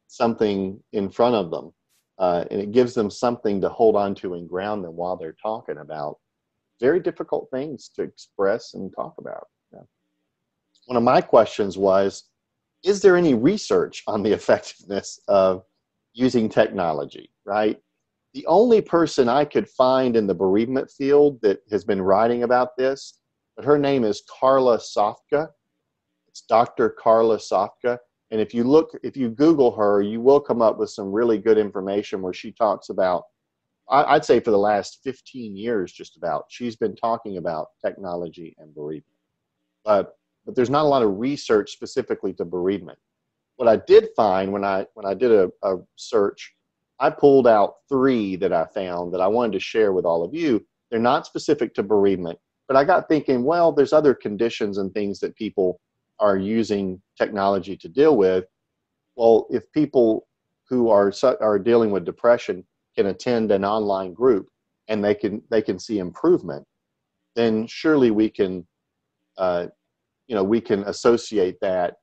something 0.06 0.80
in 0.92 1.10
front 1.10 1.34
of 1.34 1.50
them 1.50 1.72
uh, 2.20 2.44
and 2.52 2.60
it 2.60 2.70
gives 2.70 2.94
them 2.94 3.10
something 3.10 3.60
to 3.62 3.68
hold 3.68 3.96
on 3.96 4.14
to 4.14 4.34
and 4.34 4.48
ground 4.48 4.84
them 4.84 4.94
while 4.94 5.16
they're 5.16 5.42
talking 5.42 5.78
about 5.78 6.18
very 6.78 7.00
difficult 7.00 7.48
things 7.50 7.90
to 7.96 8.02
express 8.02 8.74
and 8.74 8.94
talk 8.94 9.14
about. 9.18 9.48
Yeah. 9.72 9.82
One 10.86 10.96
of 10.96 11.02
my 11.02 11.20
questions 11.20 11.76
was 11.76 12.28
Is 12.84 13.00
there 13.00 13.16
any 13.16 13.34
research 13.34 14.02
on 14.06 14.22
the 14.22 14.32
effectiveness 14.40 15.20
of 15.28 15.64
using 16.12 16.48
technology, 16.48 17.30
right? 17.44 17.80
The 18.34 18.46
only 18.46 18.80
person 18.80 19.28
I 19.28 19.44
could 19.44 19.68
find 19.68 20.16
in 20.16 20.26
the 20.26 20.34
bereavement 20.34 20.90
field 20.90 21.40
that 21.42 21.60
has 21.70 21.84
been 21.84 22.02
writing 22.02 22.42
about 22.42 22.76
this, 22.76 23.20
but 23.56 23.64
her 23.64 23.78
name 23.78 24.04
is 24.04 24.22
Carla 24.28 24.78
Sofka. 24.78 25.48
It's 26.28 26.42
Dr. 26.42 26.90
Carla 26.90 27.38
Sofka. 27.38 27.98
And 28.30 28.40
if 28.40 28.52
you 28.52 28.64
look, 28.64 28.90
if 29.02 29.16
you 29.16 29.30
Google 29.30 29.74
her, 29.74 30.02
you 30.02 30.20
will 30.20 30.40
come 30.40 30.60
up 30.60 30.78
with 30.78 30.90
some 30.90 31.10
really 31.10 31.38
good 31.38 31.56
information 31.56 32.20
where 32.20 32.34
she 32.34 32.52
talks 32.52 32.90
about 32.90 33.24
I'd 33.90 34.24
say 34.24 34.40
for 34.40 34.50
the 34.50 34.58
last 34.58 35.00
15 35.02 35.56
years, 35.56 35.92
just 35.92 36.16
about, 36.16 36.44
she's 36.48 36.76
been 36.76 36.94
talking 36.94 37.38
about 37.38 37.68
technology 37.84 38.54
and 38.58 38.74
bereavement. 38.74 39.16
But, 39.84 40.17
but 40.48 40.56
there's 40.56 40.70
not 40.70 40.86
a 40.86 40.88
lot 40.88 41.02
of 41.02 41.18
research 41.18 41.72
specifically 41.72 42.32
to 42.32 42.42
bereavement. 42.42 42.98
What 43.56 43.68
I 43.68 43.76
did 43.86 44.08
find 44.16 44.50
when 44.50 44.64
I, 44.64 44.86
when 44.94 45.04
I 45.04 45.12
did 45.12 45.30
a, 45.30 45.50
a 45.62 45.76
search, 45.96 46.54
I 46.98 47.10
pulled 47.10 47.46
out 47.46 47.74
three 47.86 48.34
that 48.36 48.50
I 48.50 48.64
found 48.64 49.12
that 49.12 49.20
I 49.20 49.26
wanted 49.26 49.52
to 49.52 49.60
share 49.60 49.92
with 49.92 50.06
all 50.06 50.24
of 50.24 50.32
you. 50.32 50.64
They're 50.90 51.00
not 51.00 51.26
specific 51.26 51.74
to 51.74 51.82
bereavement, 51.82 52.38
but 52.66 52.78
I 52.78 52.84
got 52.84 53.08
thinking, 53.08 53.44
well, 53.44 53.72
there's 53.72 53.92
other 53.92 54.14
conditions 54.14 54.78
and 54.78 54.90
things 54.94 55.20
that 55.20 55.36
people 55.36 55.82
are 56.18 56.38
using 56.38 57.02
technology 57.18 57.76
to 57.76 57.88
deal 57.88 58.16
with. 58.16 58.46
Well, 59.16 59.48
if 59.50 59.70
people 59.72 60.28
who 60.70 60.88
are, 60.88 61.12
are 61.42 61.58
dealing 61.58 61.90
with 61.90 62.06
depression 62.06 62.64
can 62.96 63.08
attend 63.08 63.52
an 63.52 63.66
online 63.66 64.14
group 64.14 64.48
and 64.88 65.04
they 65.04 65.14
can 65.14 65.42
they 65.50 65.60
can 65.60 65.78
see 65.78 65.98
improvement, 65.98 66.64
then 67.36 67.66
surely 67.66 68.10
we 68.10 68.30
can, 68.30 68.66
uh, 69.36 69.66
you 70.28 70.34
know, 70.34 70.44
we 70.44 70.60
can 70.60 70.84
associate 70.84 71.56
that 71.60 71.94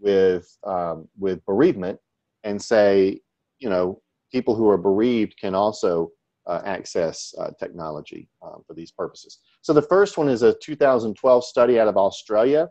with 0.00 0.46
um, 0.64 1.08
with 1.18 1.44
bereavement 1.44 1.98
and 2.44 2.60
say, 2.60 3.20
you 3.58 3.68
know, 3.68 4.00
people 4.32 4.54
who 4.54 4.68
are 4.68 4.78
bereaved 4.78 5.36
can 5.40 5.54
also 5.54 6.10
uh, 6.46 6.62
access 6.64 7.34
uh, 7.38 7.50
technology 7.58 8.28
um, 8.42 8.62
for 8.66 8.74
these 8.74 8.90
purposes. 8.90 9.38
So 9.62 9.72
the 9.72 9.82
first 9.82 10.16
one 10.16 10.28
is 10.28 10.42
a 10.42 10.54
2012 10.54 11.44
study 11.44 11.78
out 11.78 11.88
of 11.88 11.96
Australia. 11.96 12.68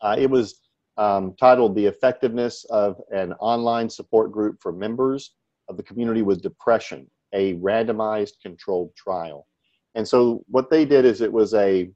Uh, 0.00 0.16
it 0.18 0.30
was 0.30 0.60
um, 0.96 1.34
titled 1.38 1.74
"The 1.74 1.86
Effectiveness 1.86 2.64
of 2.70 3.00
an 3.10 3.32
Online 3.34 3.88
Support 3.88 4.32
Group 4.32 4.58
for 4.60 4.72
Members 4.72 5.34
of 5.68 5.76
the 5.76 5.82
community 5.82 6.22
with 6.22 6.42
depression, 6.42 7.08
a 7.32 7.54
randomized 7.54 8.34
controlled 8.42 8.94
trial. 8.96 9.46
And 9.94 10.06
so 10.06 10.42
what 10.48 10.70
they 10.70 10.84
did 10.84 11.04
is 11.04 11.20
it 11.20 11.32
was 11.32 11.54
a, 11.54 11.90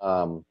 um, 0.00 0.44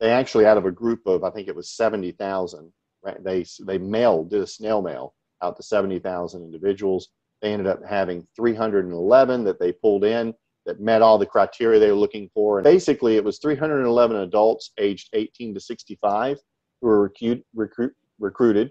they 0.00 0.10
actually 0.10 0.46
out 0.46 0.56
of 0.56 0.64
a 0.64 0.70
group 0.70 1.06
of, 1.06 1.24
I 1.24 1.30
think 1.30 1.48
it 1.48 1.54
was 1.54 1.70
70,000, 1.70 2.72
right? 3.02 3.22
They, 3.22 3.44
they 3.62 3.78
mailed, 3.78 4.30
did 4.30 4.42
a 4.42 4.46
snail 4.46 4.82
mail 4.82 5.14
out 5.42 5.56
to 5.56 5.62
70,000 5.62 6.42
individuals. 6.42 7.10
They 7.42 7.52
ended 7.52 7.66
up 7.66 7.80
having 7.86 8.26
311 8.36 9.44
that 9.44 9.60
they 9.60 9.72
pulled 9.72 10.04
in 10.04 10.34
that 10.66 10.80
met 10.80 11.02
all 11.02 11.18
the 11.18 11.26
criteria 11.26 11.80
they 11.80 11.90
were 11.90 11.96
looking 11.96 12.30
for. 12.34 12.58
And 12.58 12.64
basically, 12.64 13.16
it 13.16 13.24
was 13.24 13.38
311 13.38 14.16
adults 14.18 14.72
aged 14.78 15.10
18 15.12 15.54
to 15.54 15.60
65 15.60 16.38
who 16.80 16.88
were 16.88 17.02
recruit, 17.02 17.44
recruit, 17.54 17.92
recruited 18.18 18.70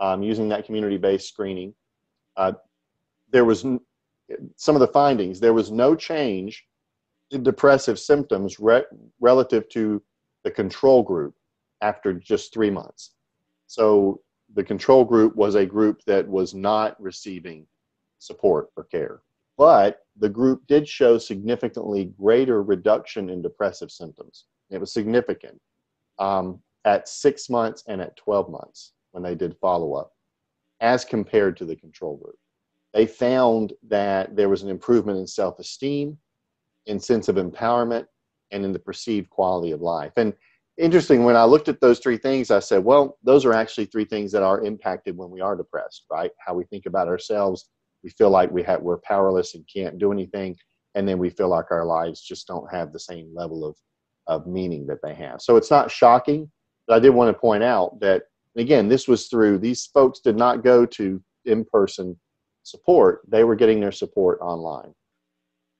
um, 0.00 0.22
using 0.22 0.48
that 0.48 0.64
community 0.64 0.96
based 0.96 1.28
screening. 1.28 1.74
Uh, 2.36 2.52
there 3.30 3.44
was 3.44 3.64
some 4.56 4.76
of 4.76 4.80
the 4.80 4.88
findings. 4.88 5.40
There 5.40 5.52
was 5.54 5.70
no 5.70 5.94
change 5.94 6.64
in 7.30 7.42
depressive 7.42 7.98
symptoms 7.98 8.58
re- 8.58 8.84
relative 9.20 9.68
to 9.70 10.02
the 10.48 10.54
control 10.54 11.02
group 11.02 11.34
after 11.82 12.14
just 12.14 12.54
three 12.54 12.70
months. 12.70 13.10
So 13.66 14.22
the 14.54 14.64
control 14.64 15.04
group 15.04 15.36
was 15.36 15.56
a 15.56 15.66
group 15.66 16.02
that 16.06 16.26
was 16.26 16.54
not 16.54 16.98
receiving 16.98 17.66
support 18.18 18.70
or 18.74 18.84
care. 18.84 19.20
But 19.58 20.06
the 20.16 20.30
group 20.30 20.62
did 20.66 20.88
show 20.88 21.18
significantly 21.18 22.14
greater 22.18 22.62
reduction 22.62 23.28
in 23.28 23.42
depressive 23.42 23.90
symptoms. 23.90 24.46
It 24.70 24.80
was 24.80 24.90
significant 24.90 25.60
um, 26.18 26.60
at 26.86 27.08
six 27.08 27.50
months 27.50 27.84
and 27.86 28.00
at 28.00 28.16
12 28.16 28.48
months 28.48 28.92
when 29.10 29.22
they 29.22 29.34
did 29.34 29.54
follow 29.60 29.92
up 29.92 30.12
as 30.80 31.04
compared 31.04 31.58
to 31.58 31.66
the 31.66 31.76
control 31.76 32.16
group. 32.16 32.38
They 32.94 33.04
found 33.04 33.74
that 33.86 34.34
there 34.34 34.48
was 34.48 34.62
an 34.62 34.70
improvement 34.70 35.18
in 35.18 35.26
self 35.26 35.58
esteem, 35.58 36.16
in 36.86 36.98
sense 36.98 37.28
of 37.28 37.36
empowerment, 37.36 38.06
and 38.50 38.64
in 38.64 38.72
the 38.72 38.78
perceived 38.78 39.30
quality 39.30 39.72
of 39.72 39.80
life. 39.80 40.12
And 40.16 40.32
interesting, 40.76 41.24
when 41.24 41.36
I 41.36 41.44
looked 41.44 41.68
at 41.68 41.80
those 41.80 41.98
three 41.98 42.16
things, 42.16 42.50
I 42.50 42.60
said, 42.60 42.84
well, 42.84 43.18
those 43.22 43.44
are 43.44 43.52
actually 43.52 43.86
three 43.86 44.04
things 44.04 44.32
that 44.32 44.42
are 44.42 44.62
impacted 44.62 45.16
when 45.16 45.30
we 45.30 45.40
are 45.40 45.56
depressed, 45.56 46.04
right? 46.10 46.30
How 46.44 46.54
we 46.54 46.64
think 46.64 46.86
about 46.86 47.08
ourselves. 47.08 47.68
We 48.02 48.10
feel 48.10 48.30
like 48.30 48.50
we 48.50 48.62
have, 48.62 48.82
we're 48.82 48.98
powerless 48.98 49.54
and 49.54 49.68
can't 49.72 49.98
do 49.98 50.12
anything. 50.12 50.56
And 50.94 51.06
then 51.06 51.18
we 51.18 51.30
feel 51.30 51.48
like 51.48 51.70
our 51.70 51.84
lives 51.84 52.20
just 52.20 52.46
don't 52.46 52.70
have 52.72 52.92
the 52.92 53.00
same 53.00 53.30
level 53.34 53.64
of, 53.64 53.76
of 54.26 54.46
meaning 54.46 54.86
that 54.86 54.98
they 55.02 55.14
have. 55.14 55.40
So 55.40 55.56
it's 55.56 55.70
not 55.70 55.90
shocking, 55.90 56.50
but 56.86 56.94
I 56.94 57.00
did 57.00 57.10
want 57.10 57.34
to 57.34 57.38
point 57.38 57.62
out 57.62 57.98
that 58.00 58.22
again, 58.56 58.88
this 58.88 59.06
was 59.08 59.28
through 59.28 59.58
these 59.58 59.86
folks 59.86 60.20
did 60.20 60.36
not 60.36 60.64
go 60.64 60.84
to 60.86 61.22
in 61.44 61.64
person 61.64 62.18
support, 62.62 63.20
they 63.28 63.44
were 63.44 63.56
getting 63.56 63.80
their 63.80 63.92
support 63.92 64.38
online. 64.40 64.94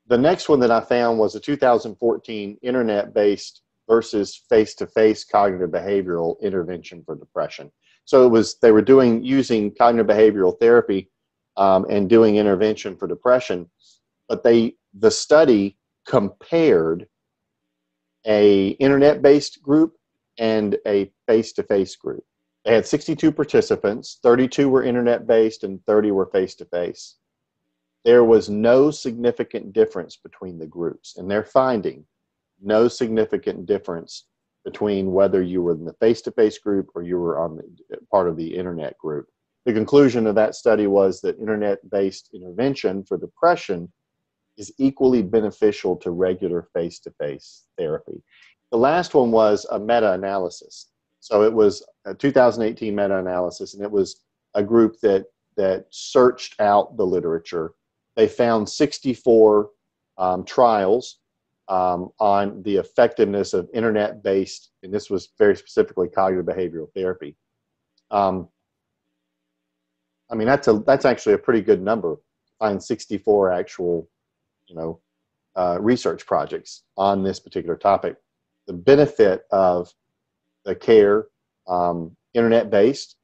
The 0.08 0.18
next 0.18 0.48
one 0.48 0.60
that 0.60 0.70
I 0.70 0.80
found 0.80 1.18
was 1.18 1.34
a 1.34 1.40
2014 1.40 2.58
internet 2.62 3.12
based 3.12 3.60
versus 3.86 4.42
face 4.48 4.74
to 4.76 4.86
face 4.86 5.22
cognitive 5.22 5.70
behavioral 5.70 6.40
intervention 6.40 7.02
for 7.04 7.14
depression. 7.14 7.70
So 8.06 8.24
it 8.24 8.30
was, 8.30 8.58
they 8.60 8.72
were 8.72 8.82
doing, 8.82 9.22
using 9.22 9.74
cognitive 9.74 10.06
behavioral 10.06 10.58
therapy 10.58 11.10
um, 11.58 11.84
and 11.90 12.08
doing 12.08 12.36
intervention 12.36 12.96
for 12.96 13.06
depression, 13.06 13.68
but 14.28 14.42
they, 14.42 14.76
the 14.98 15.10
study 15.10 15.76
compared 16.06 17.06
a 18.26 18.68
internet 18.68 19.20
based 19.20 19.62
group 19.62 19.96
and 20.38 20.78
a 20.86 21.12
face 21.26 21.52
to 21.52 21.62
face 21.62 21.96
group. 21.96 22.24
They 22.64 22.74
had 22.74 22.86
62 22.86 23.30
participants, 23.30 24.20
32 24.22 24.70
were 24.70 24.82
internet 24.82 25.26
based, 25.26 25.64
and 25.64 25.84
30 25.84 26.12
were 26.12 26.26
face 26.26 26.54
to 26.56 26.64
face. 26.64 27.16
There 28.08 28.24
was 28.24 28.48
no 28.48 28.90
significant 28.90 29.74
difference 29.74 30.16
between 30.16 30.58
the 30.58 30.66
groups, 30.66 31.18
and 31.18 31.30
they're 31.30 31.44
finding 31.44 32.06
no 32.58 32.88
significant 32.88 33.66
difference 33.66 34.24
between 34.64 35.12
whether 35.12 35.42
you 35.42 35.60
were 35.60 35.74
in 35.74 35.84
the 35.84 35.92
face 35.92 36.22
to 36.22 36.30
face 36.30 36.56
group 36.56 36.88
or 36.94 37.02
you 37.02 37.18
were 37.18 37.38
on 37.38 37.56
the 37.56 37.98
part 38.10 38.26
of 38.26 38.38
the 38.38 38.56
internet 38.56 38.96
group. 38.96 39.26
The 39.66 39.74
conclusion 39.74 40.26
of 40.26 40.34
that 40.36 40.54
study 40.54 40.86
was 40.86 41.20
that 41.20 41.38
internet 41.38 41.80
based 41.90 42.30
intervention 42.32 43.04
for 43.04 43.18
depression 43.18 43.92
is 44.56 44.72
equally 44.78 45.20
beneficial 45.20 45.94
to 45.96 46.10
regular 46.10 46.62
face 46.72 47.00
to 47.00 47.10
face 47.10 47.66
therapy. 47.76 48.22
The 48.70 48.78
last 48.78 49.12
one 49.12 49.32
was 49.32 49.66
a 49.70 49.78
meta 49.78 50.12
analysis. 50.12 50.86
So 51.20 51.42
it 51.42 51.52
was 51.52 51.86
a 52.06 52.14
2018 52.14 52.96
meta-analysis, 52.96 53.74
and 53.74 53.82
it 53.82 53.90
was 53.90 54.22
a 54.54 54.62
group 54.62 54.98
that 55.02 55.26
that 55.58 55.84
searched 55.90 56.58
out 56.58 56.96
the 56.96 57.04
literature. 57.04 57.74
They 58.18 58.26
found 58.26 58.68
64 58.68 59.70
um, 60.18 60.44
trials 60.44 61.20
um, 61.68 62.10
on 62.18 62.60
the 62.64 62.74
effectiveness 62.74 63.54
of 63.54 63.68
internet-based, 63.72 64.72
and 64.82 64.92
this 64.92 65.08
was 65.08 65.28
very 65.38 65.54
specifically 65.54 66.08
cognitive 66.08 66.44
behavioral 66.44 66.92
therapy. 66.96 67.36
Um, 68.10 68.48
I 70.28 70.34
mean, 70.34 70.48
that's 70.48 70.66
a 70.66 70.80
that's 70.84 71.04
actually 71.04 71.34
a 71.34 71.38
pretty 71.38 71.60
good 71.60 71.80
number. 71.80 72.16
Find 72.58 72.82
64 72.82 73.52
actual, 73.52 74.08
you 74.66 74.74
know, 74.74 74.98
uh, 75.54 75.78
research 75.80 76.26
projects 76.26 76.82
on 76.96 77.22
this 77.22 77.38
particular 77.38 77.76
topic. 77.76 78.16
The 78.66 78.72
benefit 78.72 79.44
of 79.52 79.94
the 80.64 80.74
care, 80.74 81.28
um, 81.68 82.16
internet 82.34 82.68
based, 82.68 83.14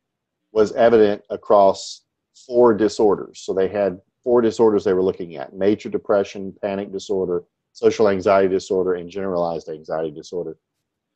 was 0.53 0.71
evident 0.75 1.23
across 1.31 2.03
four 2.47 2.75
disorders. 2.75 3.41
So 3.41 3.53
they 3.53 3.67
had 3.67 4.01
four 4.25 4.41
disorders 4.41 4.83
they 4.83 4.95
were 4.95 5.03
looking 5.03 5.37
at 5.37 5.55
major 5.55 5.89
depression, 5.89 6.55
panic 6.63 6.91
disorder, 6.91 7.45
social 7.73 8.09
anxiety 8.09 8.49
disorder, 8.49 8.95
and 8.95 9.11
generalized 9.11 9.69
anxiety 9.69 10.11
disorder. 10.11 10.57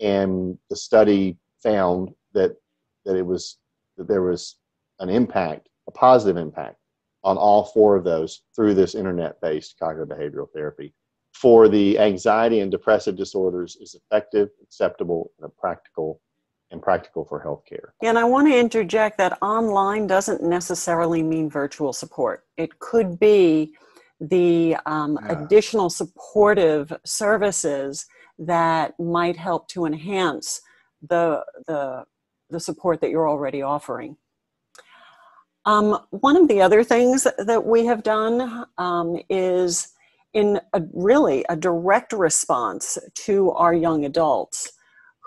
And 0.00 0.58
the 0.70 0.76
study 0.76 1.36
found 1.62 2.10
that, 2.34 2.56
that 3.04 3.16
it 3.16 3.26
was 3.26 3.56
that 3.96 4.06
there 4.06 4.22
was 4.22 4.56
an 5.00 5.08
impact, 5.08 5.68
a 5.88 5.90
positive 5.90 6.36
impact 6.36 6.76
on 7.24 7.36
all 7.36 7.64
four 7.64 7.96
of 7.96 8.04
those 8.04 8.42
through 8.54 8.74
this 8.74 8.94
internet 8.94 9.40
based 9.40 9.76
cognitive 9.78 10.16
behavioral 10.16 10.50
therapy. 10.52 10.94
For 11.32 11.68
the 11.68 11.98
anxiety 11.98 12.60
and 12.60 12.70
depressive 12.70 13.16
disorders 13.16 13.76
is 13.80 13.94
effective, 13.94 14.50
acceptable, 14.62 15.32
and 15.38 15.46
a 15.46 15.60
practical 15.60 16.20
and 16.70 16.82
practical 16.82 17.24
for 17.24 17.42
healthcare. 17.42 17.90
And 18.02 18.18
I 18.18 18.24
want 18.24 18.48
to 18.48 18.58
interject 18.58 19.18
that 19.18 19.38
online 19.42 20.06
doesn't 20.06 20.42
necessarily 20.42 21.22
mean 21.22 21.48
virtual 21.50 21.92
support. 21.92 22.44
It 22.56 22.78
could 22.78 23.18
be 23.18 23.74
the 24.20 24.76
um, 24.86 25.18
Yeah. 25.22 25.44
additional 25.44 25.90
supportive 25.90 26.92
services 27.04 28.06
that 28.38 28.98
might 28.98 29.36
help 29.36 29.68
to 29.68 29.84
enhance 29.84 30.60
the, 31.08 31.44
the, 31.66 32.04
the 32.50 32.60
support 32.60 33.00
that 33.00 33.10
you're 33.10 33.28
already 33.28 33.62
offering. 33.62 34.16
Um, 35.64 35.98
one 36.10 36.36
of 36.36 36.48
the 36.48 36.62
other 36.62 36.82
things 36.82 37.26
that 37.36 37.64
we 37.64 37.84
have 37.86 38.02
done 38.02 38.64
um, 38.78 39.20
is 39.28 39.88
in 40.32 40.60
a, 40.72 40.82
really 40.92 41.44
a 41.48 41.56
direct 41.56 42.12
response 42.12 42.98
to 43.14 43.50
our 43.52 43.74
young 43.74 44.04
adults 44.04 44.72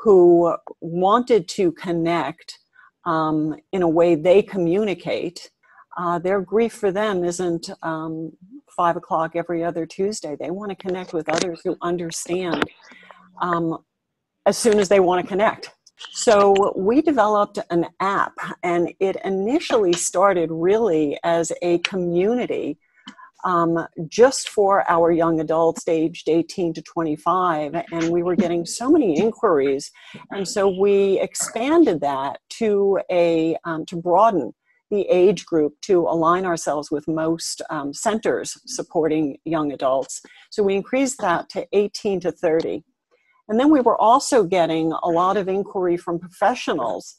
who 0.02 0.56
wanted 0.80 1.48
to 1.48 1.72
connect 1.74 2.58
um, 3.06 3.56
in 3.72 3.84
a 3.84 3.88
way 3.88 4.16
they 4.16 4.42
communicate. 4.42 5.52
Uh, 5.98 6.18
their 6.18 6.42
grief 6.42 6.74
for 6.74 6.92
them 6.92 7.24
isn't 7.24 7.70
um, 7.84 8.32
five 8.76 8.96
o'clock 8.96 9.36
every 9.36 9.64
other 9.64 9.86
Tuesday. 9.86 10.36
They 10.40 10.50
want 10.50 10.70
to 10.70 10.76
connect 10.76 11.14
with 11.14 11.30
others 11.30 11.62
who 11.64 11.78
understand 11.82 12.64
um, 13.42 13.78
as 14.46 14.58
soon 14.58 14.80
as 14.80 14.90
they 14.90 15.00
want 15.00 15.22
to 15.22 15.28
connect. 15.28 15.72
So 16.14 16.74
we 16.76 17.04
developed 17.04 17.60
an 17.70 17.86
app, 18.00 18.34
and 18.64 18.92
it 19.00 19.18
initially 19.24 19.94
started 19.94 20.50
really 20.52 21.20
as 21.24 21.52
a 21.62 21.78
community 21.80 22.80
um, 23.44 23.88
just 24.08 24.50
for 24.50 24.90
our 24.90 25.12
young 25.12 25.40
adults 25.40 25.88
aged 25.88 26.30
18 26.30 26.74
to 26.74 26.82
25. 26.82 27.76
And 27.92 28.10
we 28.12 28.24
were 28.24 28.36
getting 28.36 28.66
so 28.66 28.90
many 28.90 29.18
inquiries. 29.18 29.92
And 30.32 30.48
so 30.48 30.70
we 30.70 31.20
expanded 31.20 32.02
that 32.02 32.40
to, 32.58 33.00
a, 33.12 33.58
um, 33.64 33.86
to 33.88 33.96
broaden 33.96 34.54
the 34.92 35.08
age 35.10 35.46
group 35.46 35.74
to 35.82 36.02
align 36.02 36.46
ourselves 36.46 36.92
with 36.92 37.08
most 37.08 37.62
um, 37.70 37.94
centers 37.94 38.58
supporting 38.66 39.38
young 39.46 39.72
adults. 39.72 40.22
So 40.50 40.64
we 40.64 40.76
increased 40.76 41.20
that 41.22 41.50
to 41.50 41.66
18 41.72 42.20
to 42.22 42.32
30. 42.32 42.84
And 43.48 43.60
then 43.60 43.72
we 43.72 43.82
were 43.82 44.00
also 44.00 44.44
getting 44.44 44.92
a 44.92 45.08
lot 45.08 45.38
of 45.38 45.48
inquiry 45.48 45.98
from 45.98 46.20
professionals. 46.20 47.18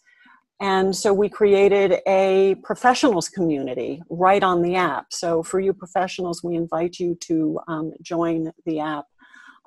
And 0.62 0.94
so 0.94 1.12
we 1.12 1.28
created 1.28 1.98
a 2.06 2.54
professionals 2.62 3.28
community 3.28 4.00
right 4.08 4.44
on 4.44 4.62
the 4.62 4.76
app. 4.76 5.06
So 5.12 5.42
for 5.42 5.58
you 5.58 5.72
professionals, 5.72 6.44
we 6.44 6.54
invite 6.54 7.00
you 7.00 7.16
to 7.22 7.58
um, 7.66 7.92
join 8.00 8.52
the 8.64 8.78
app 8.78 9.06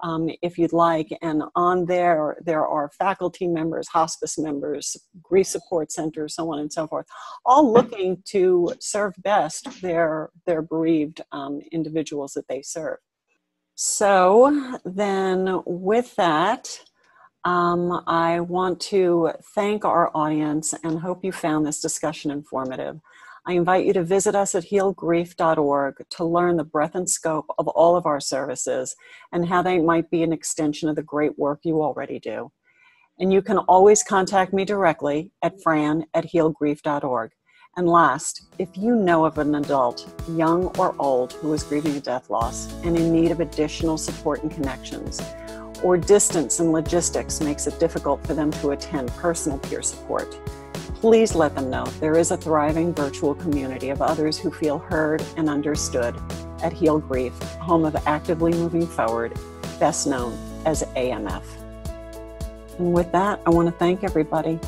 um, 0.03 0.29
if 0.41 0.57
you'd 0.57 0.71
like. 0.71 1.09
And 1.21 1.43
on 1.53 1.85
there, 1.85 2.37
there 2.45 2.65
are 2.65 2.89
faculty 2.97 3.45
members, 3.45 3.89
hospice 3.89 4.37
members, 4.37 4.95
grief 5.21 5.47
support 5.47 5.91
centers, 5.91 6.33
so 6.33 6.49
on 6.53 6.59
and 6.59 6.71
so 6.71 6.87
forth, 6.87 7.07
all 7.45 7.73
looking 7.73 8.23
to 8.27 8.73
serve 8.79 9.15
best 9.17 9.81
their, 9.81 10.29
their 10.45 10.61
bereaved 10.61 11.19
um, 11.33 11.59
individuals 11.73 12.31
that 12.35 12.47
they 12.47 12.61
serve. 12.61 12.99
So 13.75 14.79
then, 14.85 15.61
with 15.65 16.15
that, 16.15 16.79
um, 17.45 18.03
I 18.07 18.39
want 18.39 18.79
to 18.81 19.31
thank 19.53 19.85
our 19.85 20.11
audience 20.15 20.73
and 20.83 20.99
hope 20.99 21.23
you 21.23 21.31
found 21.31 21.65
this 21.65 21.79
discussion 21.79 22.31
informative. 22.31 22.99
I 23.45 23.53
invite 23.53 23.85
you 23.85 23.93
to 23.93 24.03
visit 24.03 24.33
us 24.33 24.55
at 24.55 24.65
healgrief.org 24.65 26.05
to 26.09 26.25
learn 26.25 26.57
the 26.57 26.63
breadth 26.63 26.95
and 26.95 27.07
scope 27.07 27.45
of 27.59 27.67
all 27.67 27.95
of 27.95 28.07
our 28.07 28.19
services 28.19 28.95
and 29.31 29.47
how 29.47 29.61
they 29.61 29.77
might 29.77 30.09
be 30.09 30.23
an 30.23 30.33
extension 30.33 30.89
of 30.89 30.95
the 30.95 31.03
great 31.03 31.37
work 31.37 31.59
you 31.63 31.83
already 31.83 32.19
do. 32.19 32.51
And 33.19 33.31
you 33.31 33.43
can 33.43 33.59
always 33.59 34.01
contact 34.01 34.51
me 34.51 34.65
directly 34.65 35.31
at 35.43 35.61
fran 35.61 36.05
at 36.15 36.25
healgrief.org. 36.25 37.31
And 37.77 37.87
last, 37.87 38.47
if 38.57 38.69
you 38.75 38.95
know 38.95 39.25
of 39.25 39.37
an 39.37 39.53
adult, 39.53 40.11
young 40.29 40.65
or 40.79 40.95
old, 40.97 41.33
who 41.33 41.53
is 41.53 41.61
grieving 41.61 41.95
a 41.95 41.99
death 41.99 42.31
loss 42.31 42.73
and 42.83 42.97
in 42.97 43.11
need 43.11 43.29
of 43.29 43.41
additional 43.41 43.99
support 43.99 44.41
and 44.41 44.51
connections, 44.51 45.21
or 45.85 45.97
distance 45.97 46.59
and 46.59 46.71
logistics 46.71 47.39
makes 47.41 47.67
it 47.67 47.79
difficult 47.79 48.25
for 48.25 48.33
them 48.33 48.49
to 48.49 48.71
attend 48.71 49.07
personal 49.17 49.59
peer 49.59 49.83
support, 49.83 50.35
please 50.95 51.35
let 51.35 51.53
them 51.53 51.69
know 51.69 51.85
there 51.99 52.17
is 52.17 52.31
a 52.31 52.37
thriving 52.37 52.91
virtual 52.91 53.35
community 53.35 53.89
of 53.89 54.01
others 54.01 54.35
who 54.35 54.49
feel 54.49 54.79
heard 54.79 55.23
and 55.37 55.47
understood 55.47 56.19
at 56.63 56.73
Heal 56.73 56.97
Grief, 56.97 57.39
home 57.59 57.85
of 57.85 57.95
Actively 58.07 58.51
Moving 58.53 58.87
Forward, 58.87 59.37
best 59.79 60.07
known 60.07 60.35
as 60.65 60.81
AMF. 60.95 61.43
And 62.79 62.91
with 62.91 63.11
that, 63.11 63.39
I 63.45 63.51
want 63.51 63.67
to 63.67 63.71
thank 63.73 64.03
everybody. 64.03 64.59